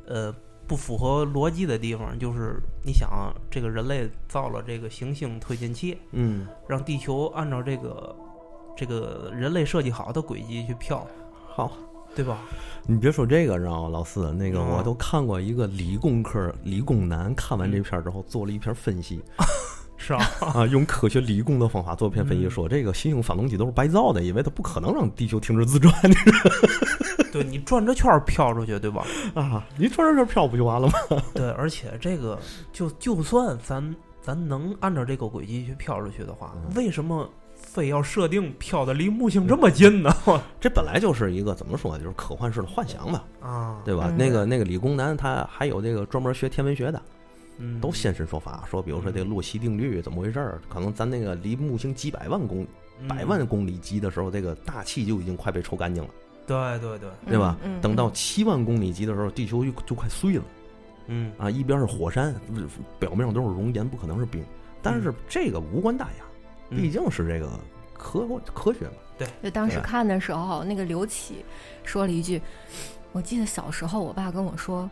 [0.06, 0.34] 呃，
[0.72, 8.16] 不符合逻辑的地方就是你想啊这个人类造了这个行星推进器，嗯，让地球按照这个
[8.74, 11.06] 这个人类设计好的轨迹去飘，
[11.46, 11.76] 好，
[12.14, 12.38] 对吧？
[12.86, 14.32] 你别说这个，知道吗，老四？
[14.32, 19.20] 那个嗯我都看过一个理工科理工男看完这篇之后做了一篇分析。
[19.98, 25.94] 是啊， 啊，用科学理工的方法做篇分析，嗯说这个行星发动机都是白造的，因为它不可能让地球停止自转
[27.32, 29.04] 对你转着圈儿飘出去，对吧？
[29.34, 30.94] 啊，你转着圈飘不就完了吗？
[31.34, 32.38] 对，而且这个
[32.72, 40.14] 就就算咱咱能按照这个轨迹去飘出去的话，嗯为什么非要设定飘的离木星这么近呢？
[40.60, 44.06] 这本来就是一个怎么说，就是科幻式的幻想吧，啊，对吧？
[44.10, 47.00] 嗯那个那个理工男他还有这个专门学天文学的，
[47.58, 52.66] 嗯，都现身说法，说比如说这个洛希定律怎么回事儿，可能咱那个离木星几百万公
[53.00, 56.10] 嗯百万公里级的时候，这个大气就已经快被抽干净了，
[56.46, 57.56] 对对对，对吧？
[57.62, 60.44] 嗯嗯等到七万公里级的时候，地球就就快碎了
[61.06, 61.50] 嗯啊！
[61.50, 62.34] 一边是火山，
[62.98, 64.44] 表面上都是熔岩，不可能是冰。
[64.80, 66.24] 但是这个无关大雅，
[66.70, 67.50] 嗯毕竟是这个
[67.92, 68.92] 科科学嘛。
[69.18, 71.44] 对就当时看的时候，那个刘启
[71.84, 72.40] 说了一句
[73.12, 74.90] ：“我记得小时候，我爸跟我说，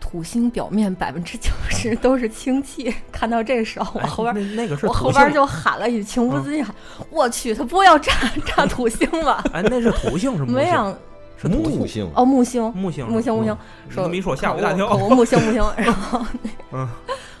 [0.00, 6.74] 土星表面百分之九十都是氢气。”看到这时候，我哎后边、那那个是我后边就喊了一句，情不自禁喊
[7.10, 8.12] ：“我去，他不会要炸
[8.46, 10.54] 炸土星吧 哎，那是土星是？”木星？
[10.56, 10.96] 没想
[11.40, 13.56] 是土木星哦，木星，木星木星，木星，
[13.88, 14.88] 说你这么一说吓我一大口跳。
[14.88, 16.26] 口木星，木星，然后
[16.72, 16.88] 嗯，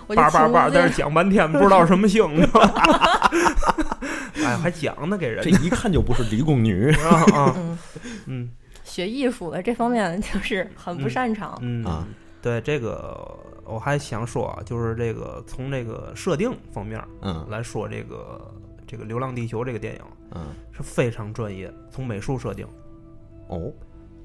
[0.06, 2.24] 我就叭叭叭，在这讲半天，不知道什么星，
[4.42, 7.78] 哎，还讲呢，给人这一看就不是理工女啊啊，嗯，
[8.26, 8.50] 嗯
[8.84, 11.58] 学艺术的这方面就是很不擅长。
[11.60, 12.06] 嗯啊，
[12.42, 17.46] 对这个我还想说啊，就是这个从这个设定方面嗯。
[17.48, 18.54] 来说，这个
[18.86, 20.00] 这个《流浪地球》这个电影
[20.34, 20.46] 嗯。
[20.72, 22.66] 是非常专业，从美术设定，
[23.48, 23.72] 哦。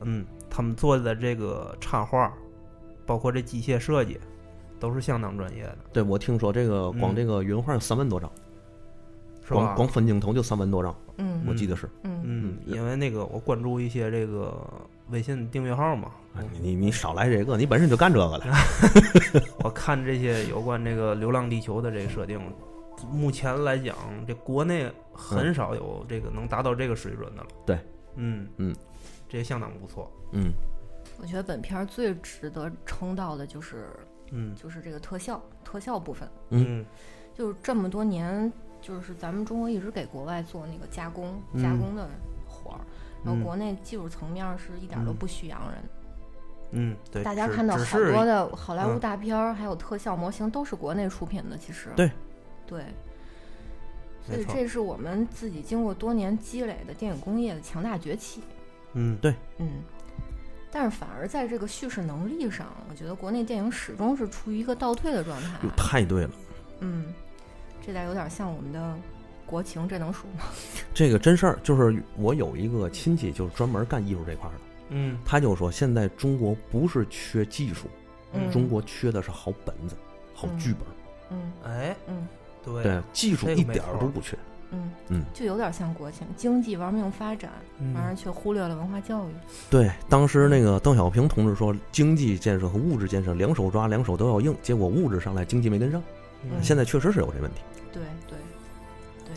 [0.02, 2.32] 嗯，他们做的这个插画，
[3.06, 4.20] 包括这机械设计，
[4.80, 8.30] 都是相当专业的，对，我听说这个光嗯这个云画三万多张，
[9.46, 9.56] 是吧？
[9.56, 11.44] 光光分镜头就三万多张，嗯。
[11.48, 11.90] 我记得是。
[12.04, 12.22] 嗯。
[12.24, 14.54] 嗯，因为那个我关注一些这个
[15.10, 18.46] 微信订阅号嘛，哎你你你少来这个，你本身就干这个的。
[19.64, 22.40] 我看这些有关这个《流浪地球》的这个设定，
[23.12, 23.96] 目前来讲，
[24.28, 27.48] 这国内很少有这个能达到这个水准的了。
[27.66, 27.80] 对，
[28.16, 28.76] 嗯嗯，
[29.30, 30.12] 这相当不错。
[30.32, 30.52] 嗯
[31.18, 33.88] 我觉得本片儿最值得称道的就是
[34.32, 36.86] 嗯就是这个特效特效部分，嗯
[37.34, 42.10] 就是这么多年，就是咱们中国一直给国外做那个加工、嗯加工的
[42.46, 42.82] 活儿，
[43.24, 45.80] 然后嗯国内技术层面是一点儿都嗯不虚洋人。
[45.82, 46.05] 嗯，
[47.12, 52.12] 对，大家看到好多的好莱坞嗯大片儿，还有特效模型都是国内出品的，其实对
[52.68, 52.84] 对。
[54.28, 58.42] 所以这是我们自己经过多年积累的电影工业的强大崛起。
[58.94, 59.84] 嗯对嗯，
[60.72, 65.50] 但是反而在这个叙事能力上，我觉得国内电影始终是处于一个倒退的状态。
[65.62, 66.32] 哟，太对了，
[66.80, 67.14] 嗯，
[67.86, 68.98] 这点有点像我们的
[69.46, 70.46] 国情，这能数吗？
[70.92, 71.60] 这个真事儿。
[71.62, 77.88] 就是我有一个亲戚，就是专门干艺术这块儿的，嗯他就说，现在中国不是缺技术，
[78.34, 79.96] 嗯，中国缺的是好本子、
[80.34, 80.82] 好剧本。
[81.32, 82.28] 嗯哎，嗯
[82.64, 84.38] 对对，技术一点儿都不缺。
[84.72, 89.32] 嗯嗯就有点像国情，经济玩命发展，嗯反而却忽略了文化教育。
[89.70, 94.56] 对，当时那个邓小平同志说，经济建设和物质建设两手抓，两手都要硬。
[94.62, 96.02] 结果物质上来，经济没跟上。
[96.44, 97.62] 嗯现在确实是有这问题。
[97.94, 98.38] 对对
[99.24, 99.36] 对，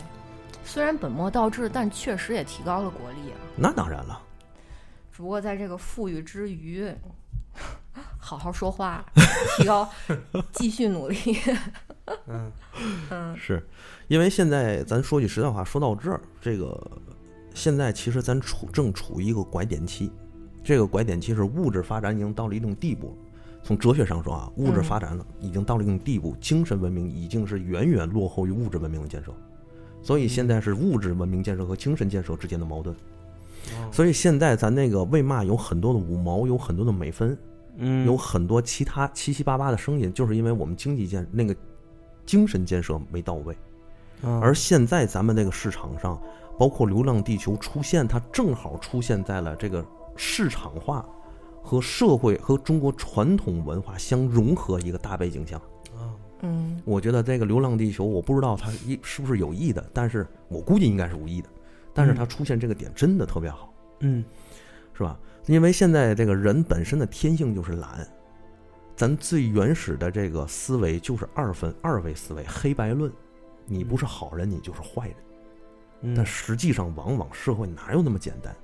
[0.63, 3.37] 虽然本末倒置，但确实也提高了国力啊。
[3.55, 4.21] 那当然了，
[5.19, 6.89] 只不过在这个富裕之余，
[8.17, 9.05] 好好说话，
[9.57, 9.89] 提高，
[10.53, 11.17] 继续努力。
[12.25, 12.49] 嗯
[13.11, 13.61] 嗯是
[14.07, 16.89] 因为现在咱说句实在话，说到这儿，这个
[17.53, 20.09] 现在其实咱处正处于一个拐点期。
[20.63, 23.13] 这个拐点期是物质发展已经到了一定地步了。
[23.61, 29.33] 从哲学上说啊，物质嗯发展了已经到了一定地步，精神文明已经是远远落后于物质文明的建设。
[30.01, 32.95] 所以现在是物质文明建设和精神建设之间的矛盾。
[33.73, 37.37] 哦所以现在咱那个为嘛有很多的五毛，有很多的美分，
[37.77, 41.55] 嗯有很多其他七七八八的声音，就是因为我们经济建那个
[42.25, 43.55] 精神建设没到位。
[44.21, 46.21] 嗯而现在咱们那个市场上，
[46.57, 51.05] 包括《流浪地球》出现，它正好出现在了这个市场化
[51.63, 55.55] 和社会和中国传统文化相融合一个大背景下。
[55.95, 61.49] 啊嗯我觉得这个《流浪地球》，我不知道它一是不是有意的，但是我估计应该是无意的。
[61.93, 64.23] 但是它出现这个点真的特别好，嗯
[64.93, 65.17] 是吧？
[65.45, 68.07] 因为现在这个人本身的天性就是懒，
[68.95, 73.11] 咱最原始的这个思维就是二分二维思维，黑白论，
[73.65, 75.15] 你不是好人，你就是坏人。
[76.01, 78.55] 嗯但实际上，往往社会哪有那么简单？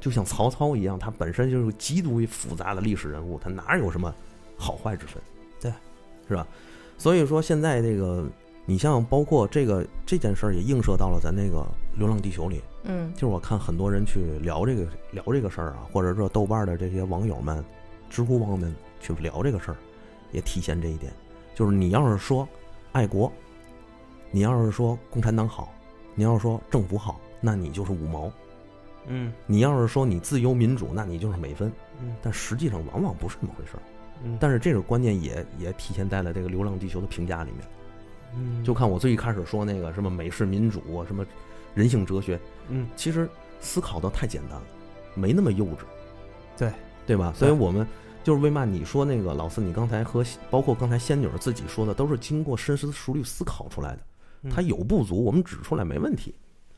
[0.00, 4.14] 就像曹操一样，他本身就是极度复杂的历史人物，他哪有什么
[4.56, 5.22] 好坏之分？
[5.60, 5.72] 对，
[6.28, 6.46] 是吧？
[6.98, 8.26] 所以说，现在这个，
[8.64, 11.58] 你像包括这个这件事儿，也映射到了咱那个
[11.98, 12.60] 《流浪地球》里。
[12.84, 17.64] 嗯就是我看很多人去聊这个聊这个事儿啊，或者说豆瓣的这些网友们、
[18.10, 19.76] 知乎网友们去聊这个事儿，
[20.32, 21.12] 也体现这一点。
[21.54, 22.48] 就是你要是说
[22.92, 23.30] 爱国，
[24.30, 25.72] 你要是说共产党好，
[26.14, 28.30] 你要是说政府好，那你就是五毛；
[29.06, 31.70] 嗯你要是说你自由民主，那你就是美分。
[32.00, 33.82] 嗯但实际上往往不是那么回事儿。
[34.24, 37.60] 嗯但是这个观念也也体现在了这个《流浪地球》的评价里面。
[38.36, 38.62] 嗯。
[38.64, 41.24] 就看我最一开始说那个什么美式民主啊，什么
[41.74, 42.88] 人性哲学，嗯。
[42.96, 43.28] 其实
[43.60, 44.62] 思考的太简单了，
[45.14, 45.78] 没那么幼稚，
[46.56, 46.72] 对。
[47.04, 47.32] 对吧？
[47.36, 47.84] 所以我们
[48.22, 53.98] 就是为嘛你说那个老四，你刚才和包括刚才仙女儿自己说的，都是经过深思熟虑思考出来的。
[54.42, 54.50] 嗯。
[54.50, 56.32] 它有不足，我们指出来没问题，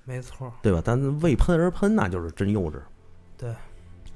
[0.05, 0.51] 没错。
[0.63, 0.81] 对吧？
[0.83, 2.81] 但为喷而喷，那就是真幼稚。
[3.37, 3.51] 对。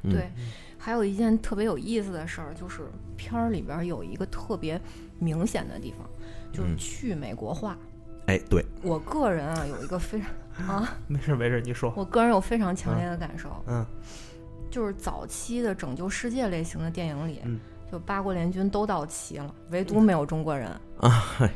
[0.03, 0.13] 嗯。
[0.13, 0.33] 对，
[0.79, 2.83] 还有一件特别有意思的事儿，就是
[3.17, 4.81] 片儿里边有一个特别
[5.19, 6.09] 明显的地方，
[6.53, 6.77] 就是嗯。
[6.79, 7.77] 去美国化。
[8.27, 10.31] 哎，对，我个人啊有一个非常
[10.69, 11.93] 啊，没事没事，你说。
[11.97, 13.85] 我个人有非常强烈的感受，嗯。
[14.71, 17.59] 就是早期的拯救世界类型的电影里，嗯。
[17.91, 20.69] 就八国联军都到齐了，唯独没有中国人。
[20.99, 21.47] 啊，嗨，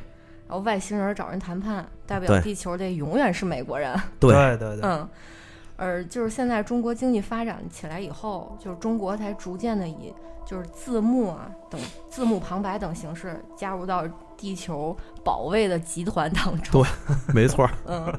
[0.49, 3.95] 然后外星人找人谈判，代表地球的永远是美国人。
[4.19, 4.81] 对对对。
[4.83, 5.07] 嗯，
[5.77, 10.13] 而就是现在中国经济发展起来以后，就是中国才逐渐的以
[10.45, 11.81] 就是字幕啊等
[12.11, 14.07] 字幕旁白等形式加入到
[14.37, 16.83] 地球保卫的集团当中。
[16.83, 18.13] 对没错儿，嗯，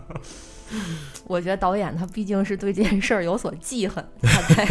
[1.27, 4.63] 我觉得导演他毕竟是对这件事儿有所记恨，他才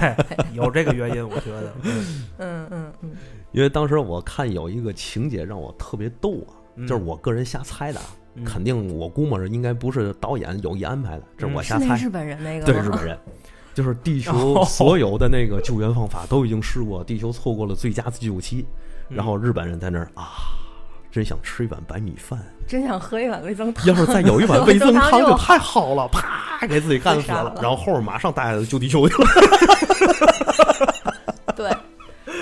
[0.00, 0.16] 哎
[0.52, 3.10] 有这个原因，我觉得嗯嗯嗯嗯
[3.52, 11.96] 因为当时我看有一个情节让我特别逗啊，嗯就是我个人瞎猜的啊，嗯肯定我估摸着应该不是导演有意安排的，这是我嗯瞎猜。
[11.96, 13.18] 是日本人那个对日本人，
[13.74, 14.64] 就是地球哦。
[14.64, 18.66] 所有的那个救援方法都已经试过，地球错过了最佳的救期，
[19.08, 19.16] 嗯。
[19.16, 20.32] 然后日本人在那儿啊，
[21.10, 23.86] 真想吃一碗白米饭，真想喝一碗味增汤。
[23.86, 27.60] 要是再有一碗味增汤就太好了，啪给自己干死了，了。
[27.62, 29.28] 然后后面马上带着救地球去了。
[31.56, 31.74] 对，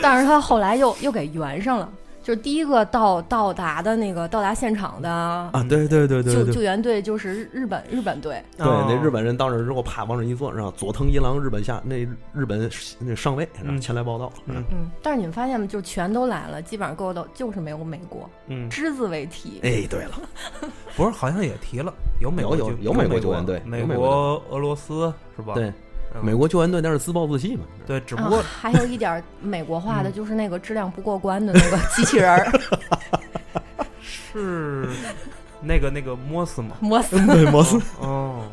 [0.03, 1.89] 但是他后来又又给圆上了，
[2.25, 11.97] 就是第一个到到达的那个到达现场的啊，对对对对救救援队就是日本日本队，对，哦那日本人到那之后，啪往那一坐，然后佐藤一郎日本下那
[12.33, 15.67] 日本那上尉然后嗯前来报道，嗯嗯，但是你们发现吗？
[15.67, 19.61] 就全都来了，基本上够都就是没有美国，嗯，只字未提。
[19.63, 20.19] 哎，对了，
[20.97, 25.53] 不是，好像也提了，有美国有有有美国救援队美国、俄罗斯是吧？
[25.53, 25.75] 对，嗯
[26.23, 30.13] 美国救援队那是自暴自弃嘛，对，只不啊过，还有一点美国化的， 嗯。
[30.13, 32.47] 就是那个质量不过关的那个机器人儿。
[34.01, 34.89] 是
[35.61, 36.77] 那个那个摩斯吗？
[36.81, 37.17] 摩斯。
[37.27, 37.81] 对，摩斯。
[38.01, 38.45] 哦，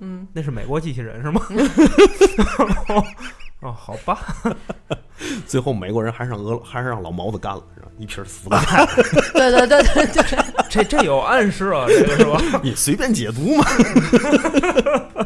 [0.00, 1.40] 嗯，那是美国机器人是吗？
[3.60, 4.20] 哦，好吧，
[5.46, 7.88] 最后美国人还是让俄还是让老毛子干了，是吧？
[7.98, 8.60] 一瓶死了，
[9.34, 10.38] 对对对对对。
[10.70, 12.60] 这这有暗示啊，这个是吧？
[12.62, 13.64] 你随便解读嘛，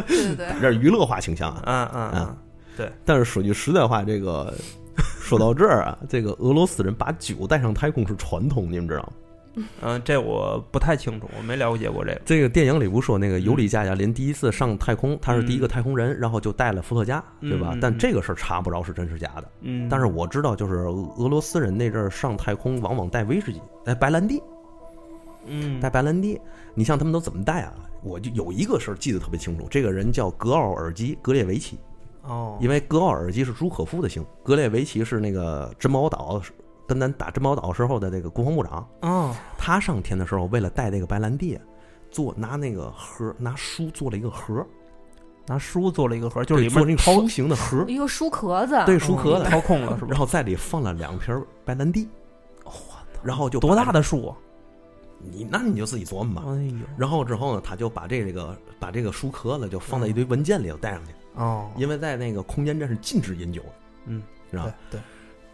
[0.07, 1.62] 对对对，这是娱乐化倾向啊。
[1.66, 2.37] 嗯嗯
[2.79, 4.55] 嗯，但是说句实在话，这个
[4.97, 9.12] 说到这儿啊，这个俄罗斯人把酒带上太空是传统，你们知道吗？
[9.83, 12.21] 嗯，这我不太清楚，我没了解过这个。
[12.25, 17.77] 这个电影里不说那个尤里加加林第一次上太空，他是第一个嗯太空人，然后就带了伏特加，对吧？
[17.81, 19.44] 但这个事儿查不着是真是假的。
[19.61, 20.75] 嗯，但是我知道，就是
[21.19, 24.42] 俄罗斯人那阵儿上太空往往带威士忌，带白兰地，
[25.46, 26.40] 嗯，带白兰地。
[26.75, 27.75] 你像他们都怎么带啊？
[28.03, 31.79] 我就有一个事儿记得特别清楚，这个人叫格奥尔基·格列维奇，
[32.23, 36.42] 哦，因为格奥尔基是朱可夫的姓，格列维奇是那个珍宝岛
[36.93, 38.87] 跟咱打珍宝岛时候的那个国防部长。
[39.01, 41.59] 哦，他上天的时候，为了带那个白兰地，
[42.11, 44.67] 做拿那个盒，拿书做了一个盒，
[45.47, 50.09] 拿书做了一个盒，就是里做那个书形的盒，一个书壳子，对，书壳子，掏空了是吧？
[50.11, 51.35] 然后在里放了两瓶
[51.65, 52.09] 白兰地，
[53.23, 53.95] 然后就多大的？
[53.95, 54.37] 的书啊？
[55.19, 56.43] 你那你就自己琢磨吧。
[56.49, 63.69] 哎呦，然后之后呢，他就把这个把这个书壳子就放在一堆文件里头带上去，哦，因为在那个空间站是禁止饮酒的，
[64.07, 64.65] 嗯，是吧？
[64.90, 65.01] 对对，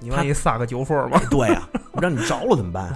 [0.01, 1.21] 你万一撒个酒疯吧？
[1.31, 1.69] 对呀、
[2.01, 2.95] 让你着了怎么办？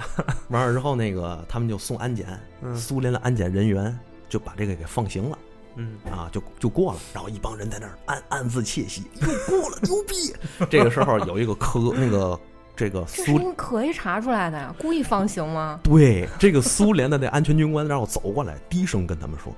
[0.48, 2.26] 完了之后，那个他们就送安检，
[2.62, 3.98] 嗯苏联的安检人员
[4.28, 5.38] 就把这个给放行了
[5.76, 7.00] 嗯，啊，就就过了。
[7.14, 9.26] 然后一帮人在那儿暗暗自窃喜，又
[9.58, 10.34] 过了，牛逼！
[10.70, 12.38] 这个时候有一个科那个
[12.76, 15.80] 这个这苏是你可以查出来的呀，故意放行吗？
[15.84, 19.52] 对这个苏联的那安全军官，然后走过来，低声跟他们说：“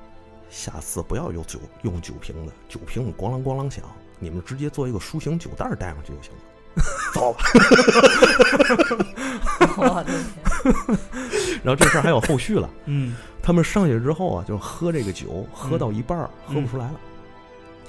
[0.49, 3.84] 下次不要用酒用酒瓶子，酒瓶子咣啷咣啷响，
[4.18, 6.38] 你们直接做一个书形酒袋儿带上去就行了。”
[7.14, 7.38] 走吧。
[9.78, 10.12] 我的
[10.62, 10.98] 天！
[11.62, 12.68] 然后这事儿还有后续了。
[12.86, 16.94] 嗯他们上去之后啊，就喝这个酒，喝到一半儿、喝不出来了。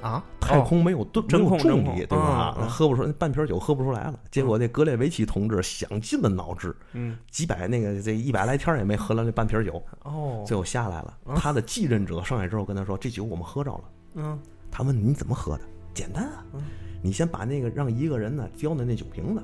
[0.01, 2.55] 啊，太空没有顿、真没有重空真空力，对吧？
[2.69, 4.19] 喝不出半瓶酒喝不出来了。
[4.30, 11.17] 结果那格列维奇同志想尽了脑汁，嗯几百那个这一百来天儿也没喝了那半瓶酒，哦，最后下来了。
[11.26, 13.84] 嗯他的继任者上来之后跟他说：“这酒我们喝着了。
[14.15, 14.38] 嗯”
[14.69, 15.63] 他问你怎么喝的？
[15.93, 16.61] 简单啊嗯，
[17.06, 19.43] 你先把那个让一个人呢叼着那酒瓶子，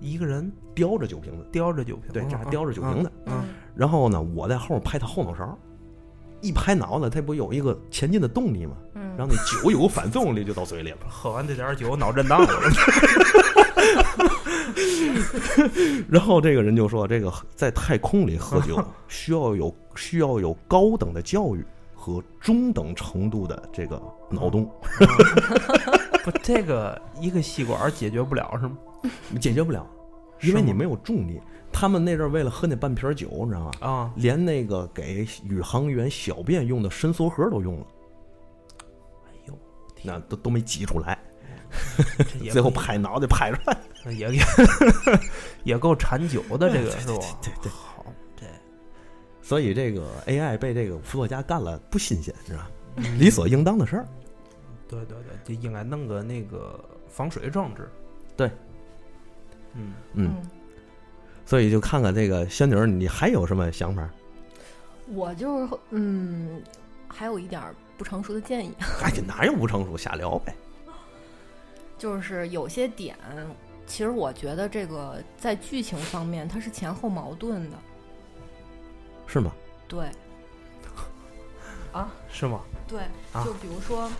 [0.00, 3.12] 一个人叼着酒瓶子，叼着酒瓶，对，这还嗯叼着酒瓶子。
[3.26, 3.44] 嗯
[3.76, 5.58] 然后呢，我在后面拍他后脑勺，
[6.40, 8.72] 一拍脑袋，他不有一个前进的动力吗？
[8.94, 10.96] 嗯然后那酒有个反作用力就到嘴里了。
[11.06, 12.48] 喝完这点酒，脑震荡了。
[16.08, 21.62] 然后这个人就说，这个在太空里喝酒需要有需要有高等的教育
[21.94, 24.00] 和中等程度的这个
[24.30, 24.68] 脑洞，
[26.24, 28.78] 不，这个一个吸管解决不了是吗？
[29.40, 29.86] 解决不了，
[30.40, 31.40] 因为你没有重力。
[31.70, 33.70] 他们那阵儿为了喝那半瓶酒，你知道吗？
[33.80, 37.86] 啊，连那个给宇航员小便用的伸缩盒都用了，
[39.26, 39.58] 哎呦，
[40.02, 41.18] 那都都没挤出来，
[42.52, 43.76] 最后拍脑袋拍出来。
[44.12, 44.42] 也也
[45.64, 47.14] 也够馋酒的，这个是吧？
[47.42, 48.06] 对对对好，
[48.36, 48.46] 这
[49.42, 52.70] 所以这个 AI 被这个伏作家干了不新鲜，是吧？
[53.18, 54.06] 理所应当的事儿。
[54.88, 57.88] 对对对，就应该弄个那个防水装置。
[58.36, 58.50] 对，
[59.74, 60.42] 嗯，嗯，
[61.46, 64.08] 所以就看看这个仙女儿，你还有什么想法？
[65.08, 66.62] 我就是嗯，
[67.08, 67.62] 还有一点
[67.98, 70.54] 不成熟的建议， 哎呀，哪有不成熟，瞎聊呗。
[71.98, 73.16] 就是有些点，
[73.86, 77.76] 其实我觉得这个在剧情方面它是前后矛盾的。
[79.26, 79.52] 是吗？
[79.86, 80.06] 对，
[81.92, 82.60] 啊，是吗？
[82.88, 83.00] 对，
[83.32, 84.10] 啊就比如说，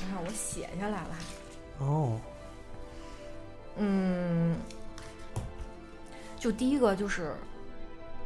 [0.00, 1.08] 你看我写下来了，
[1.80, 2.18] 哦，
[3.76, 4.56] 嗯，
[6.38, 7.34] 就第一个就是，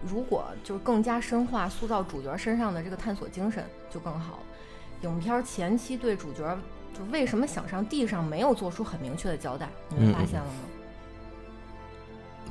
[0.02, 4.42] 如果就是更加深化塑造主角身上的这个探索精神就更好了。
[5.02, 6.58] 影片前期对主角
[6.96, 10.52] 就为什么想上地上没有做出很明确的交代，你们发现了吗？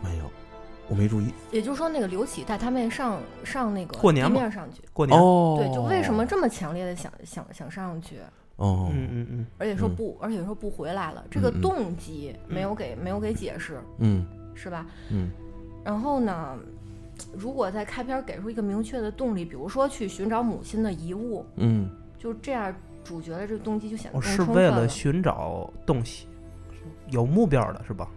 [0.03, 0.30] 没有，
[0.89, 1.32] 我没注意。
[1.51, 5.17] 也就是说，那个刘启带他们上上那个过年嘛地面上去，过年。
[5.17, 8.19] 哦对，就为什么这么强烈的想想想上去，
[8.62, 9.95] 哦，嗯嗯嗯，而且说嗯。
[9.95, 14.26] 不，而且说不回来了，这个动机没有给没有给解释，嗯。
[14.53, 14.86] 是吧？
[15.09, 15.30] 嗯。
[15.84, 16.57] 然后呢，
[17.34, 21.89] 如果在开篇儿给出一个明确的动力，比如说去寻找母亲的遗物，嗯，
[22.20, 22.72] 就这样，
[23.03, 24.82] 主角的这个动机就显得更我哦是为了。
[24.82, 24.88] 了。
[24.88, 26.28] 寻找东西，
[27.09, 28.07] 有目标的是吧？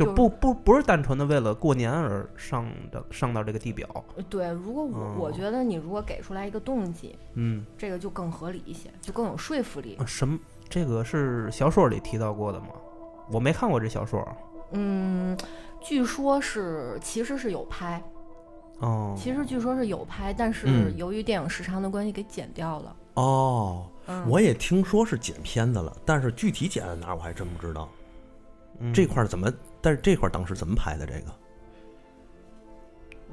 [0.00, 3.86] 就就是不不不是单纯的为了过年而上的上到这个地表。
[4.28, 9.96] 对，如果我、哦我觉得你如果给出来一个动机，嗯，这个就更合理一些，就更有说服力。
[10.00, 10.38] 啊什么？
[10.68, 12.68] 这个是小说里提到过的吗？
[13.30, 14.26] 我没看过这小说。
[14.72, 15.36] 嗯，
[15.80, 18.02] 据说是其实是有拍，
[18.78, 22.96] 哦，其实据说是有拍，但是嗯由于电影时长的关系给剪掉了。
[23.14, 27.88] 哦，嗯，我也听说是剪片子了，但是具体剪在哪儿我还真不知道。
[28.78, 29.52] 嗯这块儿怎么？
[29.80, 31.06] 但是这块儿当时怎么拍的？
[31.06, 31.32] 这个？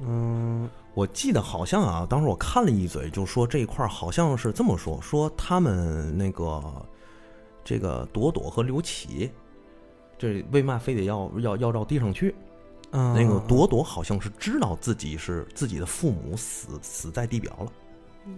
[0.00, 0.68] 嗯。
[0.94, 6.60] 我记得好像啊，当时我看了一嘴，就说这一块儿好像是这么说，说他们那个
[7.62, 9.30] 这个朵朵和刘启，
[10.18, 12.34] 这为嘛非得要要要到地上去？
[12.90, 13.14] 嗯。
[13.14, 17.72] 那个朵朵好像是知道自己是自己的父母死死在地表了，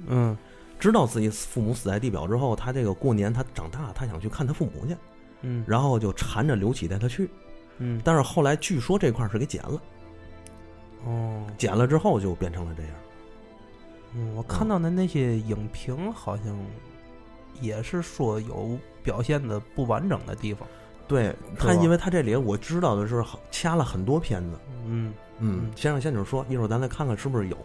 [0.08, 0.36] 嗯。
[0.78, 4.96] 知道自己父母死在地表之后，他这个过年他长大，他想去看他父母去，
[5.40, 5.64] 嗯。
[5.66, 7.30] 然后就缠着刘启带他去，
[7.80, 8.00] 嗯。
[8.04, 9.82] 但是后来据说这块儿是给剪了，
[11.04, 11.44] 哦。
[11.58, 12.92] 剪了之后就变成了这样。
[14.14, 16.56] 嗯，我看到的那些影评好像
[17.60, 20.66] 也是说有表现的不完整的地方。
[21.06, 23.20] 对他，因为他这里我知道的是
[23.50, 27.56] 掐了很多片子，嗯，嗯，先让仙女说，一会儿咱再看看是不是有。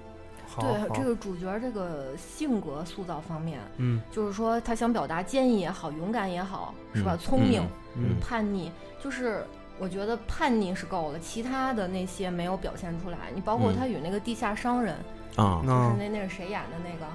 [0.58, 4.02] 对这个主角这个性格塑造方面，嗯。
[4.10, 7.16] 就是说他想表达坚毅也好，勇敢也好，是吧？
[7.16, 7.18] 嗯。
[7.18, 7.62] 聪明、
[7.96, 8.16] 嗯。
[8.22, 8.72] 叛逆，
[9.04, 9.46] 就是
[9.80, 13.18] 我觉得叛逆是够了，其他的那些没有表现出来。
[13.34, 14.96] 你包括嗯他与那个地下商人，
[15.36, 17.06] 啊，就是那那那是谁演的那个？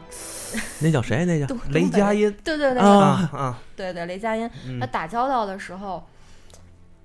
[0.81, 1.25] 那叫谁？
[1.25, 4.49] 那叫雷佳，音对对对，啊啊，对对，雷佳音。
[4.79, 6.05] 他嗯打交道的时候，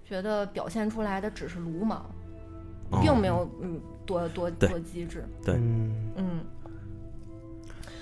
[0.08, 2.06] 觉得表现出来的只是鲁莽，
[2.90, 5.26] 哦并没有嗯多多多机智。
[5.44, 6.40] 对嗯嗯，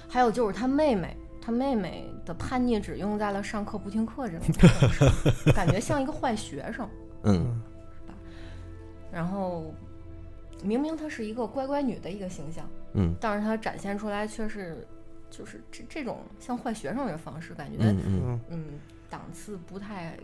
[0.09, 5.07] 还有就是他妹妹，他妹妹的叛逆只用在了上课不听课这种事，
[5.53, 6.89] 感觉像一个坏学生。
[7.23, 7.61] 嗯。
[9.11, 9.73] 然后
[10.63, 13.15] 明明她是一个乖乖女的一个形象，嗯。
[13.19, 14.87] 但是她展现出来却是
[15.29, 18.65] 就是这这种像坏学生的方式，感觉嗯嗯，嗯，嗯
[19.09, 20.17] 档次不太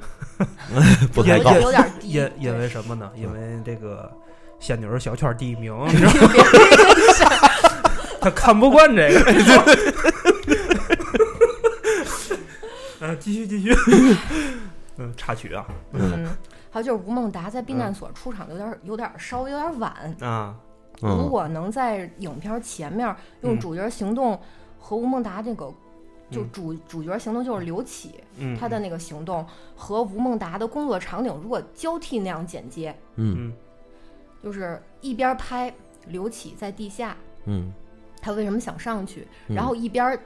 [1.13, 3.11] 不太高有点有点低，因因为什么呢？
[3.15, 4.11] 因为这个
[4.59, 6.33] 仙女儿小圈第一名，你知道吗
[8.21, 9.19] 他看不惯这个。
[13.01, 13.73] 嗯，继续继续。
[14.97, 15.65] 嗯，插曲啊。
[15.93, 16.27] 嗯，
[16.69, 20.55] 还有就是吴孟达在避难所出场有点有点稍微有点晚，啊，
[21.01, 23.59] 如嗯果能在影片前面用嗯。
[23.59, 24.39] 主角行动
[24.77, 25.73] 和吴孟达这个。
[26.31, 26.49] 就嗯。
[26.51, 29.43] 主主角行动就是刘启，嗯，他的那个行动
[29.75, 33.49] 和吴孟达的工作场景如果交替那样剪接，嗯。
[33.49, 33.53] 嗯。
[34.43, 35.73] 就是一边拍
[36.05, 37.73] 刘启在地下，嗯。
[38.21, 39.55] 他为什么想上去，嗯。
[39.55, 40.19] 然后一边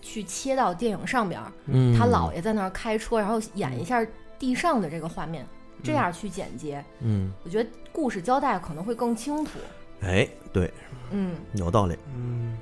[0.00, 4.04] 去切到电影上边儿，嗯，他姥爷在那儿开车，然后演一下
[4.38, 5.46] 地上的这个画面，
[5.84, 9.58] 这样去剪接，嗯，我觉得故事交代可能会更清楚。
[10.00, 10.72] 哎，对，
[11.10, 11.96] 嗯有道理。
[12.16, 12.58] 嗯，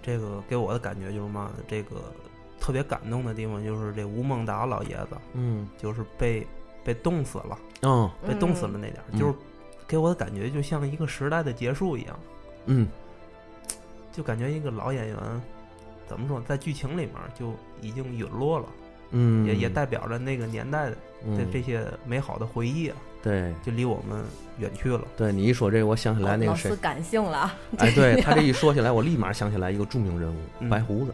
[0.00, 1.62] 这个给我的感觉就是嘛呢？
[1.68, 1.96] 这个
[2.58, 6.46] 特别感动的地方就是这吴孟达老爷子，嗯就是被
[6.84, 9.34] 被冻死了，嗯被冻死了那点儿，嗯就是
[9.86, 12.18] 给我的感觉就像一个时代的结束一样，
[12.66, 12.88] 嗯
[14.12, 15.16] 就感觉一个老演员
[16.06, 18.66] 怎么说，在剧情里面就已经陨落了，
[19.10, 20.90] 嗯，也也代表着那个年代
[21.36, 24.22] 的嗯这些美好的回忆啊，对就离我们
[24.58, 25.02] 远去了。
[25.16, 27.56] 对，你一说这个，我想起来那个谁老四，感性了啊！
[27.78, 31.12] 哎，对 他这一说起来，我立马想起来一个著名人物嗯白胡子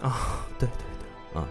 [0.00, 0.44] 啊。
[0.58, 0.84] 对对
[1.32, 1.46] 对啊，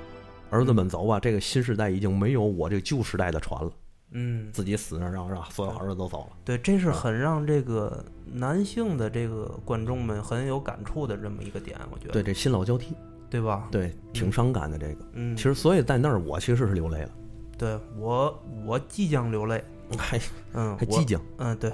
[0.49, 3.71] 儿子们走吧，这个新时代已经没有我这旧时代的船了，
[4.11, 6.37] 嗯，自己死那儿让让所有儿子都走了。
[6.43, 12.95] 对，这是很让这个男性的这个观众们很有感触的这么一个点，我觉得，对，这新老交替，
[13.29, 13.67] 对吧？
[13.71, 14.97] 对，挺伤感的这个。
[15.13, 17.09] 嗯，其实，所以在那儿我其实是流泪了，
[17.57, 19.63] 对我我即将流泪，
[19.97, 20.19] 还
[20.53, 21.21] 嗯，我还即将。
[21.37, 21.71] 嗯，对，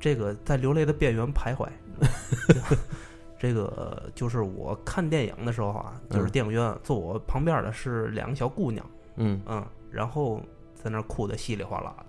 [0.00, 1.68] 这个在流泪的边缘徘徊。
[3.38, 8.84] 这个就是我看电影的时候啊，就是嗯电影院坐我旁边的是两个小姑娘，
[9.16, 10.40] 嗯，嗯，然后
[10.74, 12.04] 在那哭的稀里哗啦的，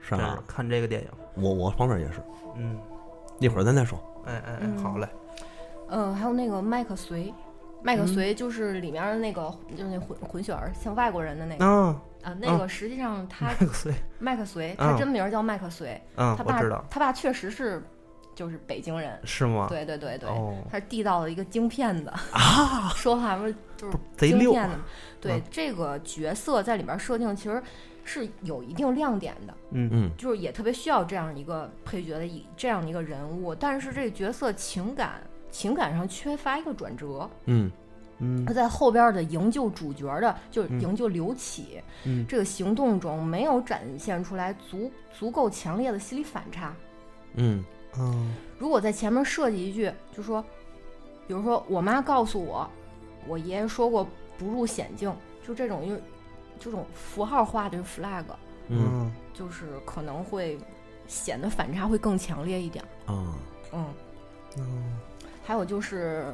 [0.00, 1.08] 是啊，看这个电影，
[1.42, 2.20] 我我旁边也是。
[2.56, 2.78] 嗯，
[3.40, 3.98] 一会儿咱再说。
[4.26, 5.08] 哎哎哎，嗯好嘞，
[5.88, 7.32] 嗯，还有那个麦克隋，
[7.86, 13.46] 麦克嗯隋就是里面的那个，就是那混混血儿，像外国人的那个啊，啊，那个实际上 他
[14.18, 17.80] 麦克隋，啊他真名叫麦克隋，嗯，他爸知道，他爸确实是
[18.34, 19.66] 就是北京人，是吗？
[19.68, 24.84] 对对对对，哦，他是地道的一个京片子啊， 说话不是就是不贼溜京片子嘛。
[25.20, 27.62] 对、嗯这个角色在里边设定其实
[28.04, 35.20] 是有一定亮点的，嗯嗯就是也特别需要这样一个配角的一这样一个人物，但是这个角色情感
[35.56, 37.26] 情感上缺乏一个转折。
[37.46, 37.72] 嗯
[38.18, 38.44] 嗯。
[38.44, 40.80] 他在后边的营救主角的，就是嗯。
[40.82, 42.26] 营救刘启、嗯。
[42.28, 46.74] 这个行动中，没有展现出来足足够强烈的心理反差。
[47.36, 47.64] 嗯。
[47.98, 50.44] 嗯如果在前面设计一句，就说，
[51.26, 52.68] 比如说我妈告诉我，
[53.26, 55.10] 我爷爷说过不入险境，
[55.42, 55.96] 就这种就
[56.58, 58.24] 这种符号化的 flag，
[58.68, 58.78] 嗯。
[58.78, 60.58] 嗯就是可能会
[61.06, 62.84] 显得反差会更强烈一点。
[63.06, 63.36] 啊
[63.72, 63.86] 嗯，
[64.58, 64.98] 嗯
[65.46, 66.24] 还有就是，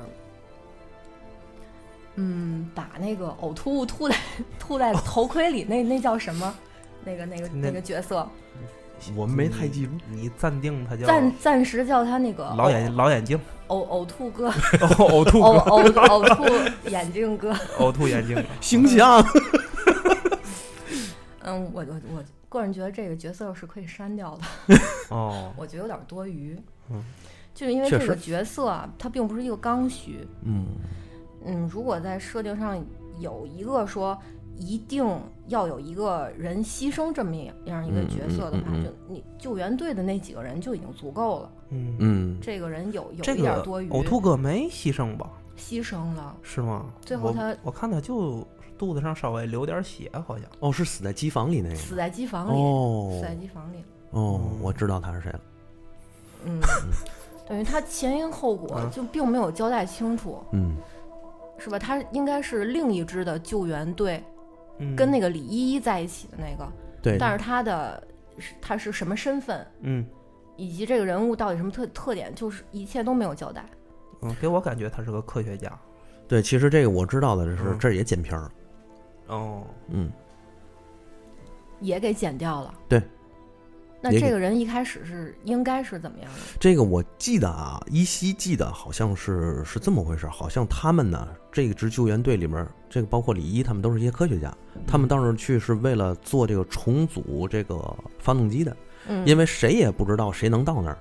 [2.15, 4.17] 嗯，把那个呕吐物吐在
[4.59, 6.55] 吐在头盔里，那那叫什么？
[7.05, 8.27] 那个那个那那个角色，
[9.17, 9.93] 我没太记住。
[10.09, 13.37] 你暂定他叫暂暂时叫他那个老眼老眼镜，
[13.69, 14.49] 呕呕吐哥，
[14.81, 17.53] 呕吐呕呕 呕吐眼镜哥。
[17.79, 19.23] 呕吐眼镜，形象。
[21.45, 24.77] 嗯，我我我个人觉得这个角色是可以删掉的，
[25.11, 26.57] 哦，我觉得有点多余。
[26.89, 27.03] 嗯，
[27.55, 30.27] 就是因为这个角色啊，它并不是一个刚需。
[30.43, 30.67] 嗯
[31.45, 32.83] 嗯，如果在设定上
[33.19, 34.17] 有一个说
[34.57, 35.05] 一定
[35.49, 37.35] 要有一个人牺牲这么
[37.65, 41.53] 样一个嗯角色的话，嗯嗯嗯就你救援队的那几个人就已经足够了。
[41.71, 45.31] 嗯，嗯这个人有有一点多余，呕吐哥没牺牲吧？
[45.57, 46.37] 牺牲了。
[46.43, 46.87] 是吗？
[47.01, 48.47] 最后他我看他就
[48.79, 50.47] 肚子上稍微流点血，好像。
[50.61, 51.75] 哦，是死在机房里那个。
[51.77, 53.77] 死在机房里，哦死在机房里。
[54.11, 55.41] 哦，我知道他是谁了。
[56.45, 56.61] 嗯，
[57.53, 60.75] 等于他前因后果嗯就并没有交代清楚，嗯。
[61.59, 61.79] 是吧？
[61.79, 64.25] 他应该是另一支的救援队，
[64.79, 66.67] 嗯，跟那个李依依在一起的那个，
[67.03, 68.03] 对，但是他的
[68.59, 70.07] 他是什么身份，嗯。
[70.57, 73.67] 以及这个人物到底什么特特点，就是一切都没有交代。
[74.23, 75.71] 嗯，给我感觉他是个科学家。
[76.27, 77.79] 对，其实这个我知道的是嗯。
[77.79, 78.51] 这也剪片儿，
[79.29, 80.11] 哦，嗯，
[81.81, 82.75] 也给剪掉了。
[82.89, 83.03] 对，
[84.03, 86.39] 那这个人一开始是应该是怎么样的？
[86.59, 94.53] 这个我记得啊，依稀记得好像是是这么回事儿，好像他们呢这支救援队里面，这个包括李一他们都是一些科学家，
[94.87, 97.79] 他们到那儿去是为了做这个重组这个
[98.19, 98.77] 发动机的，
[99.07, 100.99] 嗯，因为谁也不知道谁能到那儿。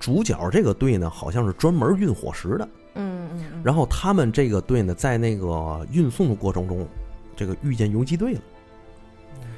[0.00, 6.88] 主角这个队呢，好像是专门运火石的，嗯嗯嗯，然后他们这个队呢，在那个运送的过程中，
[7.36, 8.40] 这个遇见游击队了。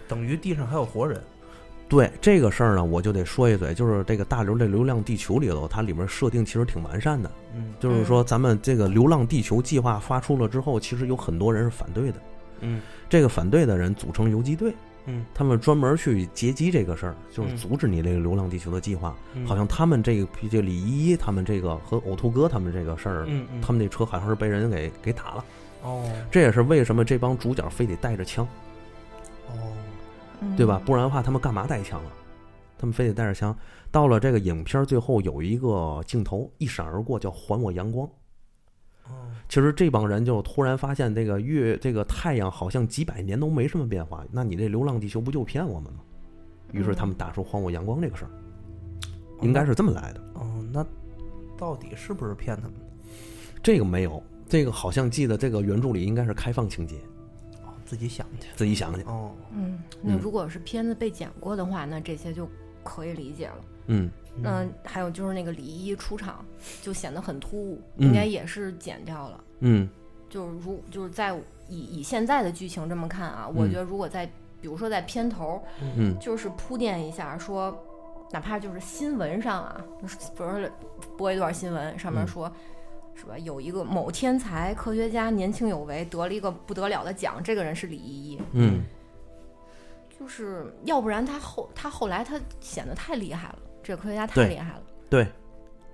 [0.07, 1.18] 等于地上还有活人。
[1.89, 7.30] 对这个事儿呢，我就得说一嘴，就是这个大刘这《流浪地球》里头，它里面设定其实挺完善的。
[7.55, 12.20] 嗯就是说，咱们这个《流浪地球》计划发出了之后，其实有很多人是反对的。
[12.61, 14.74] 嗯这个反对的人组成游击队，
[15.07, 19.14] 嗯他们专门去截击这个事儿，就是嗯阻止你这个《流浪地球》的计划。
[19.35, 25.45] 嗯，好像他们这个这李依依他们这个和呕吐哥他们这个事儿，嗯嗯，他们那车好像是被人给给打了。
[25.82, 28.43] 哦这也是为什么这帮主角非得带着枪，
[29.49, 29.84] 哦嗯
[30.57, 30.80] 对吧？
[30.84, 32.12] 不然的话，他们干嘛带枪啊？
[32.78, 33.57] 他们非得带着枪。
[33.90, 38.09] 到了这个影片最后有一个镜头一闪而过，叫“还我阳光”。
[39.07, 46.01] 哦其实这帮人就突然发现，这个月这个太阳好像几百年都没什么变化，那你这流浪地球不就骗我们吗？
[46.72, 48.30] 于是他们打出“还我阳光”这个事儿，
[49.42, 50.20] 应该是这么来的。
[50.34, 50.84] 哦，那
[51.57, 52.72] 到底是不是骗他们？
[53.62, 57.13] 这个没有，这个好像记得这个原著里应该是开放情节，哦，
[57.85, 58.49] 自己想去。
[58.57, 59.03] 自己想去。
[59.03, 62.49] 哦，嗯，那嗯如果是片子被剪过的话，那这些就
[62.82, 63.57] 可以理解了。
[63.87, 64.11] 嗯，
[64.41, 66.45] 那还有就是那个李一出场
[66.80, 69.45] 就显得很突兀，嗯应该也是剪掉了。
[69.61, 69.89] 嗯
[70.30, 71.37] 就是如就是在
[71.68, 74.26] 以以现在的剧情这么看啊，我嗯觉得如果在
[74.61, 75.62] 比如说在片头
[75.97, 77.76] 嗯就是铺垫一下说，
[78.32, 80.70] 哪怕就是新闻上啊，就是比如说
[81.16, 82.51] 播一段新闻，上面嗯说。
[83.14, 83.38] 是吧？
[83.38, 88.40] 有一个某天才科学家年轻有为，得了一个不得了的奖，这个人是李依依。
[88.52, 88.84] 嗯，
[90.18, 95.26] 就是要不然他后他后来他显得太厉害了，这个科学家太厉害了，对，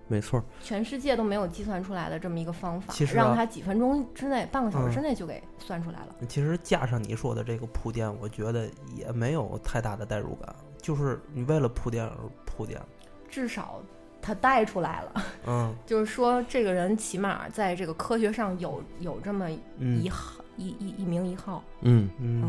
[0.08, 0.42] 没错。
[0.62, 6.14] 全世界都没有计算出来的这么一个方法，其实啊让他几分钟之内、半个小时嗯之内就给算出来了。
[6.28, 12.80] 其实加上你说的这个铺垫，我觉得也没有太大的代入感，就是你为了铺垫而铺垫。
[13.28, 13.80] 至少
[14.22, 19.48] 他带出来了， 嗯就是说这个人起码在这个科学上有有这么
[19.78, 21.62] 嗯一号、一一一名一号。
[21.80, 22.44] 嗯嗯，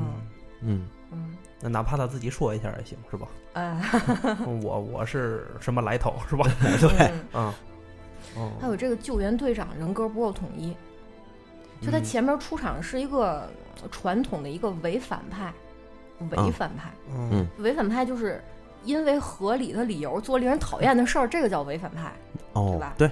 [0.62, 3.28] 嗯嗯，那哪怕他自己说一下也行，是吧？
[3.54, 3.82] 哎，
[4.64, 6.46] 我我是什么来头，是吧？
[6.80, 7.12] 对。
[7.34, 7.54] 嗯，
[8.38, 10.74] 哦，还有这个救援队长人格不够统一，
[11.82, 13.50] 就他嗯前面出场是一个
[13.92, 15.54] 传统的一个伪反派，
[16.30, 16.92] 伪反派。
[17.14, 18.42] 嗯伪反派就是
[18.84, 22.12] 因为合理的理由做令人讨厌的事儿，这个叫伪反派。
[22.54, 23.10] 哦是吧，对，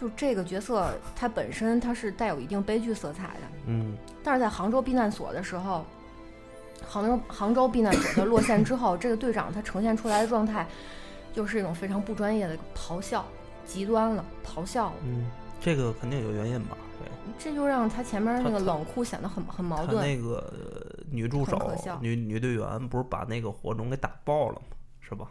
[0.00, 5.84] 就这个角色，他本身他是带有一定悲剧色彩的，嗯但是在杭州避难所的时候，
[6.84, 10.66] 杭州杭州避难所的落线之后，这个队长他呈现出来的状态，
[11.32, 13.24] 就是一种非常不专业的咆哮，
[13.64, 16.76] 极端了，咆哮了，嗯，这个肯定有原因吧？
[16.98, 17.08] 对，
[17.38, 20.04] 这就让他前面那个冷酷显得很很矛盾。
[20.04, 21.58] 那个呃女助手
[22.00, 24.76] 女女队员不是把那个火种给打爆了吗？
[25.00, 25.30] 是吧？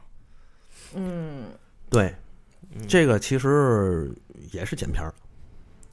[0.95, 1.45] 嗯，
[1.89, 2.13] 对，
[2.75, 4.13] 嗯这个其实
[4.51, 5.13] 也是剪片儿。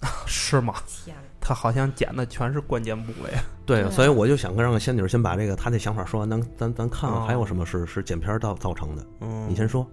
[0.26, 0.74] 是吗？
[0.86, 3.30] 天哪，他好像剪的全是关键部位。
[3.64, 9.06] 对，对所以我就想让仙女先把这个她的想法说完，咱咱咱看看哦还有什么是是剪片儿造造成的。
[9.20, 9.86] 嗯，你先说。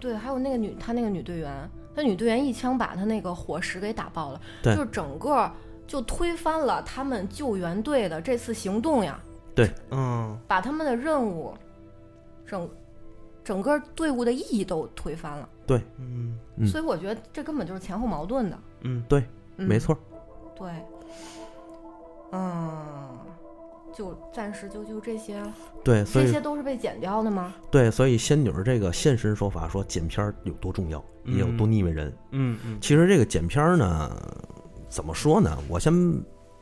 [0.00, 5.48] 对，还有那个女，她那个女队员，她女队员一枪把她那个火石给打爆了，对就整个
[5.92, 9.20] 就推翻了他们救援队的这次行动呀，
[9.54, 11.52] 对嗯把他们的任务，
[12.46, 12.66] 整
[13.44, 15.46] 整个队伍的意义都推翻了。
[15.66, 18.58] 对嗯所以我觉得这根本就是前后矛盾的。
[18.80, 19.22] 嗯，对，
[19.58, 19.94] 嗯、没，错。
[20.56, 20.70] 对，
[22.32, 23.18] 嗯，
[23.94, 25.42] 就暂时就就这些，
[25.84, 27.52] 对，所以这些都是被剪掉的吗？
[27.70, 32.10] 对，所以仙女儿这个现身说法说剪片儿有多重要，也有多腻歪人。
[32.30, 34.10] 嗯嗯其实这个剪片儿呢，
[34.92, 35.56] 怎么说呢？
[35.68, 35.90] 我先，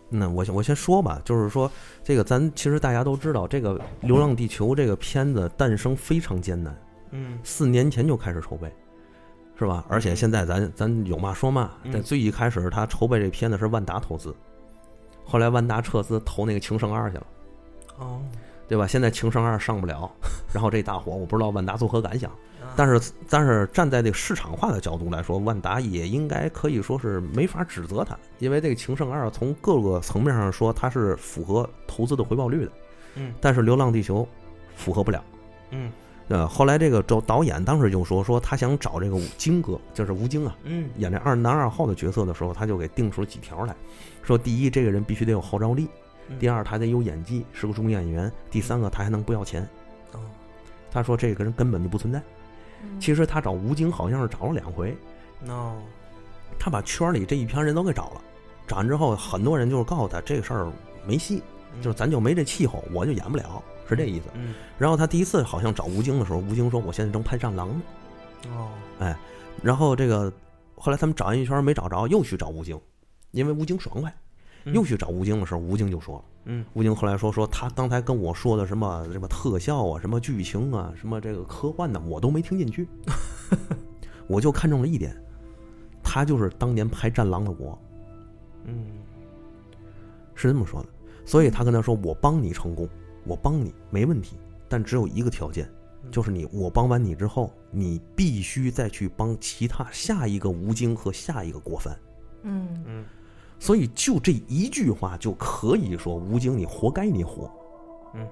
[0.09, 1.69] 那我先我先说吧，就是说
[2.05, 6.73] 这个咱其实大家都知道，这个《流浪地球》这个片子诞生非常艰难，
[7.11, 8.73] 嗯四年前就开始筹备，
[9.59, 9.85] 是吧？
[9.89, 14.33] 而且现在咱咱有嘛说嘛，嗯在最一开始他筹备这片子是万达投资，
[15.25, 17.27] 后来万达撤资投那个《情圣二》去了。
[17.99, 18.23] 哦，
[18.69, 18.87] 对吧？
[18.87, 20.09] 现在《情圣二》上不了，
[20.55, 22.31] 然后这大火，我不知道万达作何感想。
[22.71, 32.73] 啊但是，但是站在这个市场化的角度来说，万达也应该可以说是没法指责他，因为这个《情圣二》从各个层面上说，它是符合投资的回报率的。
[33.17, 34.23] 嗯但是《流浪地球》
[34.77, 35.23] 符合不了，
[35.71, 35.91] 嗯
[36.29, 43.75] 呃，后来这个导导演当时就说说他想找这个吴京哥，就是吴京啊，嗯演这二男二号的角色的时候，他就给定出了几条来，
[44.23, 45.87] 说第一，这个人必须得有号召力；
[46.29, 49.69] 嗯第二，他得有演技，是个中演员；第三个，他还能不要钱。
[50.13, 50.21] 哦
[50.93, 52.23] 他说这个人根本就不存在。
[52.83, 53.01] 嗯。
[53.01, 54.97] 其实他找吴京好像是找了两回
[55.41, 55.75] ，no
[56.59, 58.21] 他把圈里这一片人都给找了，
[58.67, 60.71] 找完之后，很多人就是告诉他这个事儿
[61.07, 61.43] 没戏，
[61.81, 64.27] 就是咱就没这气候，我就演不了，是这意思。
[64.35, 67.83] 嗯然后他第一次好像找吴京的时候，吴京说我现在正拍《战狼》呢。
[68.49, 68.69] 哦。
[68.99, 69.17] 哎
[69.63, 70.33] 然后这个
[70.75, 72.81] 后来他们找一圈没找着，又去找吴京，
[73.31, 74.15] 因为吴京爽快，嗯
[74.67, 76.25] 又去找吴京的时候，吴京就说了。
[76.45, 76.65] 嗯。
[76.75, 82.89] 吴京后来说说他刚才跟我说的什么什么特效啊，什么剧情啊，什么这个科幻的，我都没听进去，
[84.27, 85.17] 我就看中了一点，
[86.03, 87.79] 他就是当年拍《战狼》的我，
[88.65, 88.87] 嗯。
[90.35, 90.89] 是这么说的。
[91.27, 92.89] 所以他跟他说：“我帮你成功，
[93.25, 94.37] 我帮你没问题，
[94.69, 95.71] 但只有一个条件，
[96.11, 101.95] 就是你我帮完你之后，你必须再去帮其他下一个吴京和下一个郭帆。
[102.43, 102.83] 嗯。
[102.87, 103.05] 嗯
[103.61, 107.49] 所以就这一句话就可以说吴京你活该你火。
[108.15, 108.27] 嗯，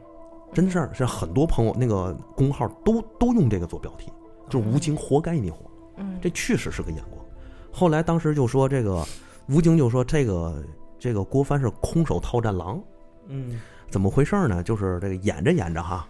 [0.52, 4.10] 真事儿是很多朋友那个公号都都用这个做标题，
[4.48, 5.58] 就是吴京活该你火。
[5.98, 7.24] 嗯这确实是个眼光。
[7.70, 9.06] 后来当时就说这个
[9.48, 10.64] 吴京就说这个
[10.98, 12.82] 这个郭帆是空手套战狼，
[13.26, 13.60] 嗯
[13.90, 14.62] 怎么回事呢？
[14.62, 16.08] 就是这个演着演着哈，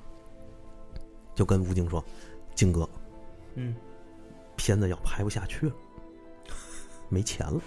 [1.35, 2.05] 就跟吴京说
[2.55, 2.89] ：“京哥，
[3.57, 3.75] 嗯
[4.57, 5.73] 片子要拍不下去了，
[7.09, 7.61] 没钱了。”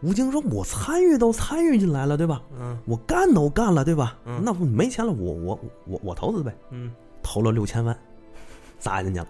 [0.00, 2.40] 吴京说：“我参与都参与进来了，对吧？
[2.58, 4.16] 嗯我干都干了，对吧？
[4.26, 6.92] 嗯那不没钱了，我我我我投资呗，嗯
[7.22, 7.96] 投了六千万，
[8.78, 9.26] 砸进去了。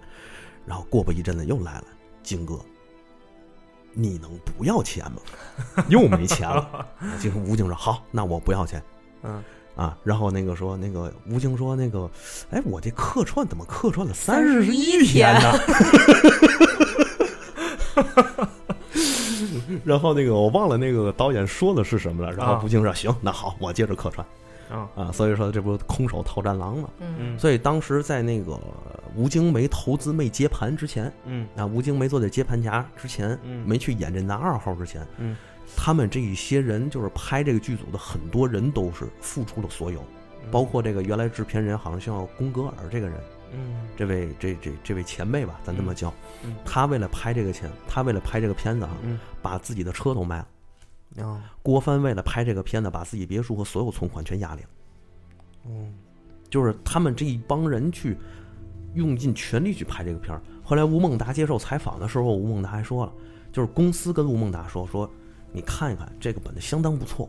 [0.67, 1.85] 然后过不一阵子又来了，
[2.23, 2.61] 京哥，
[3.95, 5.23] 你能不要钱吗？
[5.89, 6.87] 又没钱了。
[7.19, 8.83] 京吴京说：好，那我不要钱。
[9.23, 9.43] 嗯
[9.75, 12.11] 啊，然后那个说，那个吴京说，那个，
[12.51, 15.53] 哎，我这客串怎么客串了三十一天呢？
[19.85, 22.33] 然后那个我忘了那个导演说的是什么了。
[22.33, 22.61] 然后啊。
[22.65, 24.27] 吴京说，行，那好，我接着客串。
[24.71, 24.89] 啊。
[24.95, 25.13] 啊。
[25.13, 26.89] 所以说这不空手套战狼嘛。
[27.01, 27.15] 嗯。
[27.19, 27.39] 嗯。
[27.39, 28.59] 所以当时在那个
[29.15, 31.47] 吴京没投资、没接盘之前，嗯。
[31.57, 33.67] 啊，吴京没做这接盘侠之前，嗯。
[33.67, 35.37] 没去演这男二号之前，嗯。
[35.77, 40.03] 他们这一些人就是拍这个剧组的很多人都是付出了所有，
[40.51, 43.21] 包括这个原来制片人好像叫宫格尔这个人，
[43.53, 46.13] 嗯这位这这这位前辈吧，咱这么叫，
[46.45, 51.25] 嗯他为了拍这个钱，他为了拍这个片子啊，嗯把自己的车都卖了。
[51.25, 54.69] 啊郭帆为了拍这个片子，把自己别墅和所有存款全压里了。
[55.67, 55.95] 嗯
[56.51, 58.17] 就是他们这一帮人去
[58.95, 60.41] 用尽全力去拍这个片儿。
[60.63, 63.13] 后来吴孟达接受采访的时候，吴孟达还说了，
[63.53, 65.11] 就是公司跟吴孟达说说，
[65.53, 67.29] 你看一看这个本子相当不错。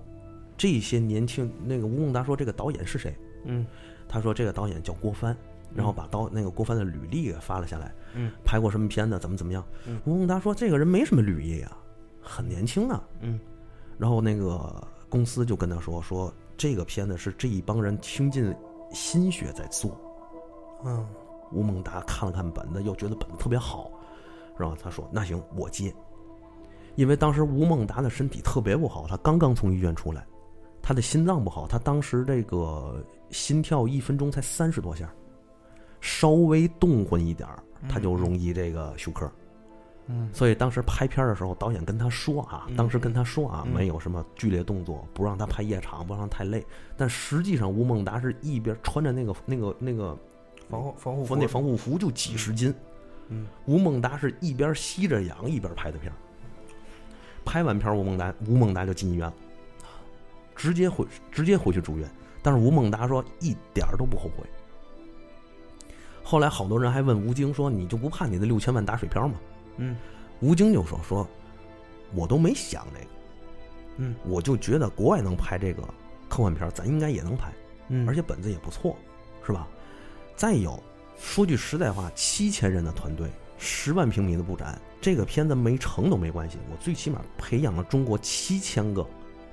[0.57, 3.15] 这些年轻那个吴孟达说这个导演是谁？
[3.45, 3.65] 嗯
[4.09, 5.35] 他说这个导演叫郭帆，
[5.73, 9.63] 然后把刀那个郭帆的履历给发了下来，嗯，拍过什么片子，怎么怎么样。
[9.85, 11.77] 嗯吴孟达说这个人没什么履历啊，
[12.21, 13.03] 很年轻啊。
[13.21, 13.39] 嗯
[13.97, 18.55] 然后那个公司就跟他说说这个片子是这一帮人倾尽
[18.91, 19.99] 心血在做。
[20.85, 21.05] 嗯
[21.51, 23.91] 吴孟达看了看本子，又觉得本子特别好，
[24.57, 25.91] 然后他说：“那行，我接。”
[26.95, 30.25] 因为当时吴孟达的身体特别不好，他刚刚从医院出来，
[30.81, 35.11] 他的心脏不好，他当时这个心跳一分钟才三十多下，
[36.01, 39.29] 稍微动混一点儿他就容易这个休克。
[40.11, 46.65] 嗯所以当时拍片儿的时候，导演跟他说啊，嗯当时跟他说啊，嗯没有什么剧烈动作，不让他拍夜场，不让他太累。
[46.97, 50.17] 但实际上，吴孟达是一边穿着那个那个那个
[50.67, 52.73] 防护防护服那防护服就几十斤，
[53.27, 56.15] 嗯吴孟达是一边吸着氧一边拍的片儿。
[57.45, 59.33] 拍完片儿，吴孟达吴孟达就进医院了，
[60.55, 62.09] 直接回直接回去住院。
[62.41, 64.43] 但是吴孟达说一点儿都不后悔。
[66.29, 69.33] 后来好多人还问吴京说：“你就不怕你的六千万打水漂吗
[69.77, 69.97] 嗯？”
[70.41, 71.27] 吴京就说：“说
[72.13, 73.09] 我都没想这个，
[73.97, 75.81] 嗯我就觉得国外能拍这个
[76.27, 77.51] 科幻片，咱应该也能拍。
[77.87, 78.95] 嗯而且本子也不错，
[79.43, 79.67] 是吧？
[80.35, 80.79] 再有，
[81.17, 83.27] 说句实在话，七千人的团队，
[83.57, 89.03] 十万平米的布展，这个片子没成都没关系，我最起码培养了中国七千个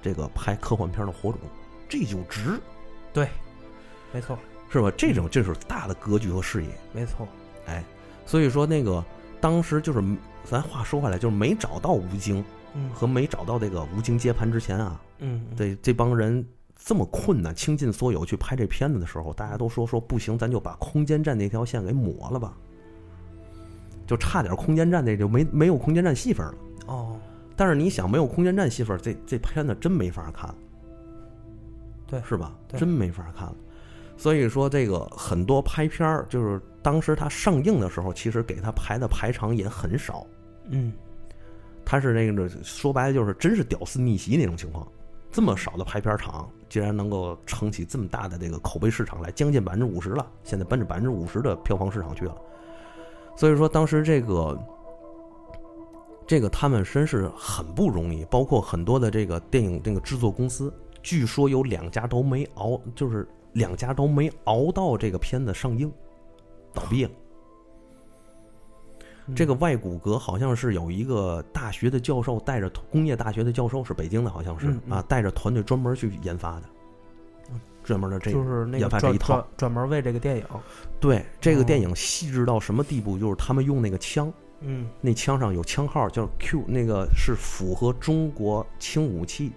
[0.03, 1.41] 这个拍科幻片的火种，
[1.89, 2.61] 这就值，
[3.15, 3.31] 对，
[4.13, 4.91] 没错是吧？
[4.97, 7.27] 这种这是大的格局和视野，没错
[7.67, 7.85] 哎，
[8.25, 9.05] 所以说那个
[9.41, 10.03] 当时就是
[10.45, 12.45] 咱话说回来，就是没找到吴京
[12.75, 22.57] 嗯和没找到这个吴京接盘之前啊，嗯这这帮人这么困难，倾尽所有去拍这片子的时候，大家都说说不行，咱就把空间站那条线给抹了吧，
[24.07, 26.55] 就差点空间站那就没没有空间站戏份了。
[26.87, 27.17] 哦
[27.59, 30.55] 但是你想，没有空间站戏份，这这片子真没法看，
[32.07, 32.55] 对是吧？
[32.69, 33.57] 真没法看了。
[34.17, 40.27] 所以说这个很多拍片儿，就是当时它上映的时候，其实给它排的排场也很少。
[40.71, 40.93] 嗯，
[41.85, 44.87] 它是那个说白了就是真是屌丝逆袭那种情况，
[45.31, 52.35] 这么少的排片场，竟然能够撑起这么大的这个口碑市场来，将近百分之五十了，现在奔着百分之五十的票房市场去了。
[53.37, 54.59] 所以说当时这个。
[56.29, 63.25] 这个他们真是很不容易，包括很多的这个电影那个制作公司，据说有两家都没熬，就是
[63.57, 65.91] 两家都没熬到这个片子上映，
[66.73, 67.11] 倒闭了。
[69.35, 76.63] 这个外骨骼好像是有一个大学的教授带着工业大学的教授是北京的，好像是啊，带着团队专门去研发的，
[77.83, 79.45] 专门的这就是那个研发这一套。
[79.57, 80.45] 专门为这个电影，
[81.01, 81.83] 对这个电哦。
[81.89, 83.19] 影细致到什么地步？
[83.19, 84.89] 就是他们用那个枪，嗯。
[85.01, 89.51] 那枪上有枪号，叫 Q，那个是符合中国轻武器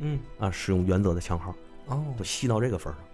[0.00, 1.54] 嗯，啊使用原则的枪号，
[1.86, 3.04] 哦，就细到这个份儿上，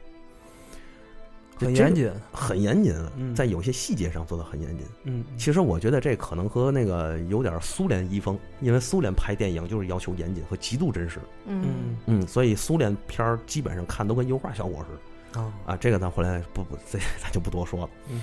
[1.66, 4.86] 很严谨，很严谨嗯在有些细节上做的很严谨。
[5.04, 15.76] 嗯，其实我觉得这可能和那个有点苏联遗风，因为苏联拍电影就是要求严谨和极度真实，嗯嗯嗯，所以苏联片儿基本上看都跟油画效果似的啊，啊。
[15.76, 17.90] 这个咱回来不不，这咱就不多说了。
[18.10, 18.22] 嗯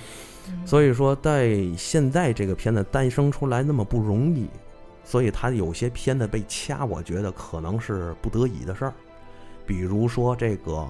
[0.64, 4.48] 所以说，在现在这个片子诞生出来那么不容易，
[5.04, 8.94] 所以他有些片子被掐，我觉得可能是不得已的事儿。
[9.66, 10.88] 比如说这个，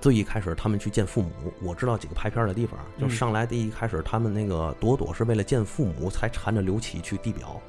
[0.00, 1.30] 最一开始他们去见父母，
[1.62, 7.60] 我知道几个拍片儿的地方，就嗯上来第一开始他们那个朵朵是为了见父母才缠着刘启去地表，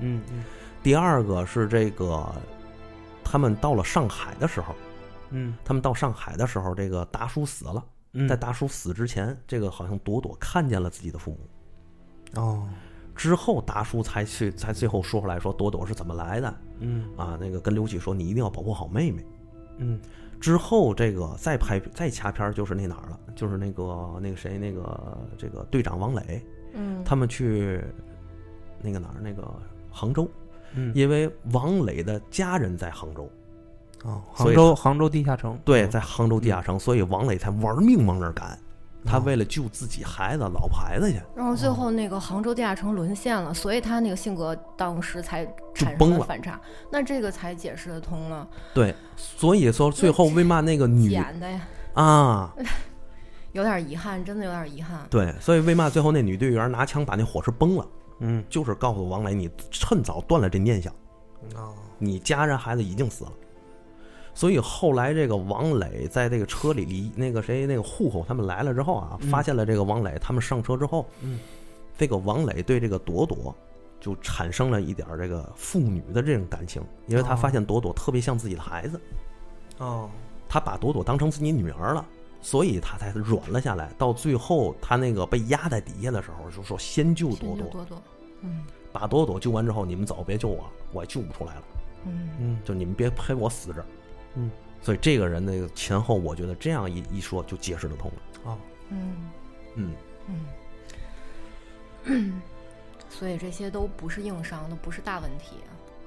[0.00, 0.44] 嗯嗯
[0.82, 2.26] 第二个是这个
[3.24, 4.74] 他们到了上海的时候，
[5.30, 7.84] 嗯他们到上海的时候，这个达叔死了。
[8.14, 12.66] 嗯，在达叔死之前，这个好像朵朵看见了自己的父母，哦，
[13.14, 17.36] 之后达叔才去，才最后说出来说朵朵是怎么来的嗯啊？
[17.38, 19.22] 那个跟刘启说你一定要保护好妹妹。
[19.76, 20.00] 嗯
[20.40, 26.40] 之后这个再拍再掐片儿就是那哪儿了，就是那个那个谁那个这个队长王磊
[26.74, 27.82] 嗯，他们去
[28.80, 29.42] 那个哪儿那个
[29.90, 30.28] 杭州，
[30.74, 33.28] 嗯，因为王磊的家人在杭州，
[34.04, 35.90] 哦，杭州杭州地下城，对，嗯。
[35.90, 38.58] 在杭州地下城，所以王磊才玩命往那儿赶。
[39.08, 46.60] 他哦为了救自己孩子、老婆孩子去，然后最后那个杭州地下城沦陷了，所以他那个性格当时才产崩了生了反差，
[46.92, 48.46] 那这个才解释得通了。
[48.74, 52.54] 对，所以说最后为嘛那个女 演的呀，啊，
[53.52, 55.00] 有点遗憾，真的有点遗憾。
[55.08, 57.86] 对，所以为嘛最后那女队员拿枪把那火车崩了，
[58.20, 60.92] 嗯就是告诉王磊，你趁早断了这念想，
[61.54, 63.32] 哦，你家人孩子已经死了。
[64.38, 71.40] 所以后来这个王磊在这个车里离那个谁那个户口他们来了之后啊，嗯发现了这个王磊，他们上车之后，嗯，
[71.98, 73.52] 这个王磊对这个朵朵
[73.98, 77.36] 就产生了一点这个父女的这种感情，因为他哦。
[77.36, 79.00] 发现朵朵特别像自己的孩子，
[79.78, 80.08] 哦，
[80.48, 82.06] 他把朵朵当成自己女儿了，
[82.40, 83.92] 所以他才软了下来。
[83.98, 88.02] 到最后他那个被压在底下的时候，就说先救朵朵，先救多多，
[88.42, 88.64] 嗯。
[88.92, 91.62] 把朵朵救完之后，你们走，别救我，我也救不出来了，
[92.06, 92.30] 嗯。
[92.38, 93.86] 嗯就你们别陪我死这儿。
[94.38, 98.16] 嗯，所以这个人那个前后，我觉得这样一一说就解释得通了。
[98.44, 98.58] 哦，
[98.88, 99.30] 嗯
[99.74, 99.94] 嗯，
[102.04, 102.42] 嗯，
[103.10, 105.56] 所以这些都不是硬伤，都不是大问题。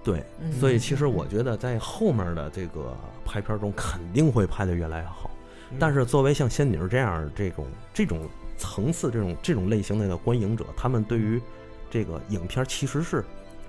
[0.03, 0.23] 对。
[0.39, 5.29] 嗯，所以其实我觉得在后面的这个拍片中肯定会拍得越来越好。
[5.71, 8.27] 嗯但是作为像仙女这样这种这种
[8.57, 11.41] 层次、这种这种类型的观影者，他们对于
[11.89, 13.23] 这个影片其实是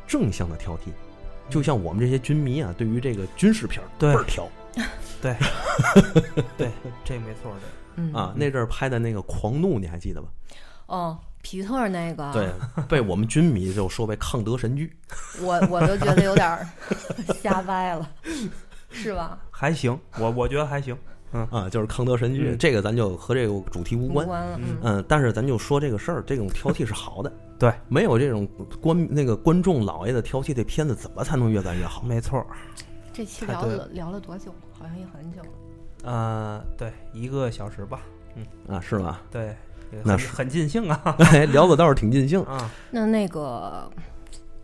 [0.05, 0.91] 正向的挑剔。
[1.51, 4.49] 就像我们这些军迷啊，对于这个军事片儿倍对儿挑
[5.21, 5.37] 对，
[6.57, 6.71] 对，
[7.05, 7.61] 这没错的，
[7.97, 8.33] 嗯啊。
[8.37, 10.29] 那阵儿拍的那个《狂怒》，你还记得吧？
[10.87, 12.51] 哦，皮特那个，对，
[12.89, 14.93] 被我们军迷就说为抗德神剧。
[15.41, 16.67] 我我都觉得有点儿
[17.41, 18.09] 瞎掰了，
[18.91, 19.39] 是吧？
[19.51, 20.97] 还行，我我觉得还行，
[21.33, 24.27] 嗯啊，就是抗德神剧，嗯这个咱就和这个主题无关。
[24.27, 27.33] 无关了，嗯嗯嗯，但是咱就说这个事儿，这种挑剔是好的。
[27.63, 28.45] 对，没有这种
[28.81, 32.03] 观那个观众老爷的挑剔，这片子怎么才能越办越好？
[32.03, 32.45] 没错，
[33.13, 34.53] 这期聊了聊了多久？
[34.73, 35.49] 好像也很久了。
[36.03, 38.01] 呃，对，一个小时吧，
[38.35, 39.21] 嗯啊，是吗？
[39.31, 39.55] 对，
[40.03, 42.43] 那是很很尽兴啊， 哎，聊的倒是挺尽兴。
[42.47, 43.89] 啊，那那个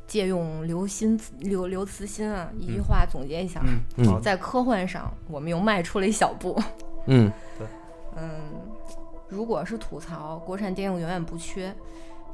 [0.09, 6.61] 借用刘心刘刘慈欣啊一句话总结一下，嗯，嗯，在科幻上我们又迈出了一小步。
[7.07, 7.65] 嗯对
[8.17, 8.29] 嗯，
[9.29, 11.73] 如果是吐槽，国产电影永远不缺。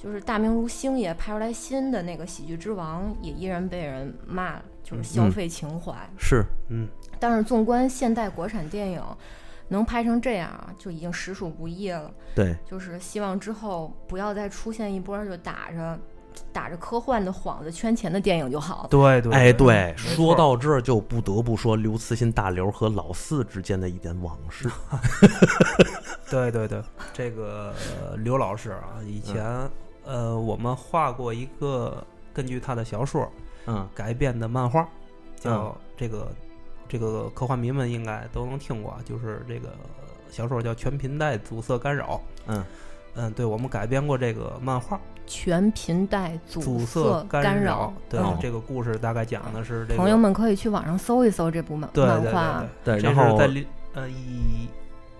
[0.04, 5.94] 就是大明如星爷拍出来新的那个《喜剧之王》，也依然被人骂，就是消费情怀。
[6.18, 6.86] 是，嗯，
[7.18, 9.02] 但是纵观现代国产电影，
[9.68, 12.12] 能拍成这样啊，就已经实属不易了。
[12.34, 15.98] 对，就是希望之后不要再出现一波就打着
[16.52, 18.88] 打着科幻的幌子圈钱的电影就好了。
[18.90, 24.68] 对对，哎，对，说到这儿就不得不说刘慈欣大刘和老四之间的一点往事。
[26.28, 26.82] 对对对，
[27.14, 29.42] 这个呃刘老师啊，以前
[30.04, 33.28] 呃我们画过一个根据他的小说
[33.66, 34.88] 嗯改编的漫画，嗯
[35.36, 36.28] 叫这个
[36.88, 39.70] 这个科幻迷们应该都能听过啊，就是这个
[40.30, 42.16] 小说叫《全频带阻塞干扰》。
[42.46, 42.64] 嗯
[43.16, 47.94] 嗯，对，我们改编过这个漫画全频带阻阻塞干扰。
[48.10, 52.66] 对，哦这个故事大概讲的是这个朋友们可以去网上搜一搜这部漫对对对漫画。
[52.82, 54.68] 对，这然后是在零呃一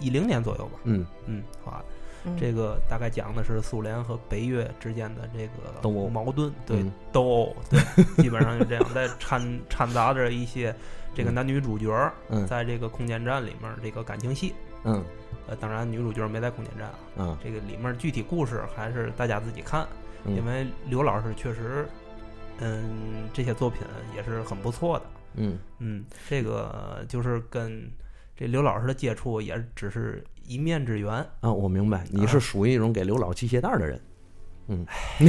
[0.01, 1.85] 一零年左右吧，嗯嗯，画的。
[2.25, 2.37] 嗯。
[2.39, 6.05] 这个大概讲的是苏联和北约之间的这个斗殴。
[6.05, 6.93] 个矛盾，对嗯。
[7.12, 7.81] 斗殴， 对，
[8.22, 10.75] 基本上就这样，在掺掺杂着一些
[11.14, 12.47] 这个男女主角儿嗯。
[12.47, 14.55] 在这个空间站里面这个感情戏。
[14.85, 15.05] 嗯。
[15.47, 17.39] 呃，当然女主角没在空间站啊，嗯。
[17.43, 19.87] 这个里面具体故事还是大家自己看，
[20.25, 20.35] 嗯。
[20.37, 21.87] 因为刘老师确实，
[22.61, 23.83] 嗯，这些作品
[24.16, 25.05] 也是很不错的。
[25.35, 25.59] 嗯。
[25.79, 27.91] 嗯，这个就是跟
[28.37, 31.12] 这刘老师的接触也只是一面之缘。
[31.40, 34.01] 啊，我明白，你啊是属于一种给刘老系鞋带儿的人。
[34.68, 34.86] 嗯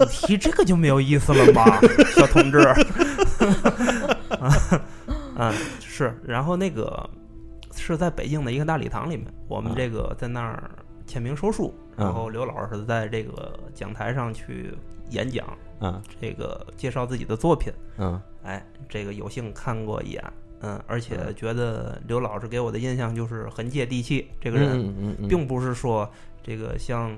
[0.00, 1.78] 你提这个就没有意思了吧，
[2.16, 2.58] 小同志？
[4.40, 4.50] 啊
[5.38, 7.08] 啊，是，然后那个
[7.72, 10.68] 是在北京的一个大礼堂里面，我们啊这个在那儿
[11.06, 14.74] 签名说书，然啊后刘老师在这个讲台上去
[15.10, 15.46] 演讲，
[15.78, 17.72] 啊这个介绍自己的作品。
[17.98, 20.24] 嗯哎，这个有幸看过一眼，
[20.60, 26.08] 嗯，而且嗯觉得刘老师给我的印象就是很接地气，这个人嗯嗯嗯，并不是说
[26.42, 27.16] 这个像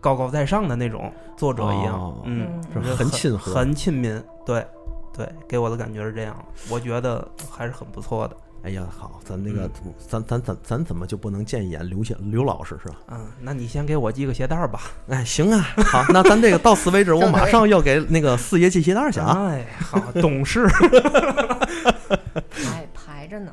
[0.00, 2.62] 高高在上的那种作者一样，哦嗯，
[2.96, 4.64] 很亲和很亲民，对
[5.12, 6.36] 对，给我的感觉是这样，
[6.70, 8.36] 我觉得还是很不错的。
[8.62, 12.96] 哎呀，好，咱那个嗯咱咱咱咱怎么就不能见一眼刘先刘老师是吧？
[13.08, 14.80] 嗯，那你先给我系个鞋带儿吧。
[15.08, 19.48] 哎，行啊，好，那咱这个到此为止， 我马上要给那个四爷系鞋带儿去啊。
[19.48, 20.66] 哎，好，懂事。
[22.50, 23.52] 排 排着呢。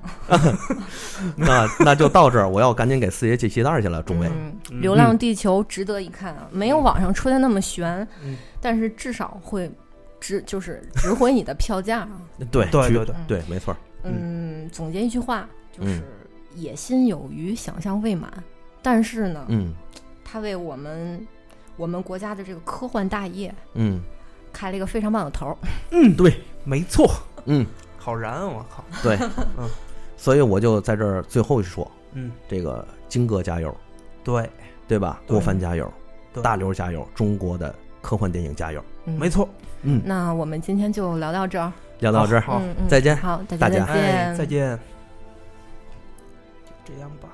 [1.35, 4.27] 那那就到这儿，我要赶紧给四爷系鞋带儿去了，诸位。
[4.27, 9.69] 嗯，嗯《流浪地球》值得一看啊，没有网上吹的那么悬，嗯但是至少会
[10.19, 12.09] 值，就是值回你的票价啊。
[12.51, 13.75] 对绝对对对对，没错。
[14.03, 15.47] 嗯，总结一句话
[15.77, 16.03] 就是嗯：
[16.55, 18.31] 野心有余，想象未满。
[18.81, 19.73] 但是呢，嗯
[20.23, 21.25] 他为我们
[21.75, 24.01] 我们国家的这个科幻大业嗯
[24.53, 25.57] 开了一个非常棒的头儿。
[25.91, 27.09] 嗯，对，没错，
[27.45, 27.65] 嗯
[28.07, 28.47] 好燃啊！
[28.47, 29.17] 我靠， 对，
[29.57, 29.69] 嗯
[30.15, 33.75] 所以我就在这儿最后一说，嗯，这个金哥加油，
[34.23, 34.49] 对，
[34.87, 35.21] 对吧？
[35.27, 35.91] 郭帆加油，
[36.41, 38.81] 大刘加油，中国的科幻电影加油。
[39.03, 39.29] 嗯没。
[39.29, 39.49] 错。
[39.81, 41.69] 嗯，那我们今天就聊到这儿。
[41.99, 44.03] 聊到这儿，好再见好，大大家家再见。
[44.15, 44.79] 哎，再见。
[46.65, 47.27] 就这样吧。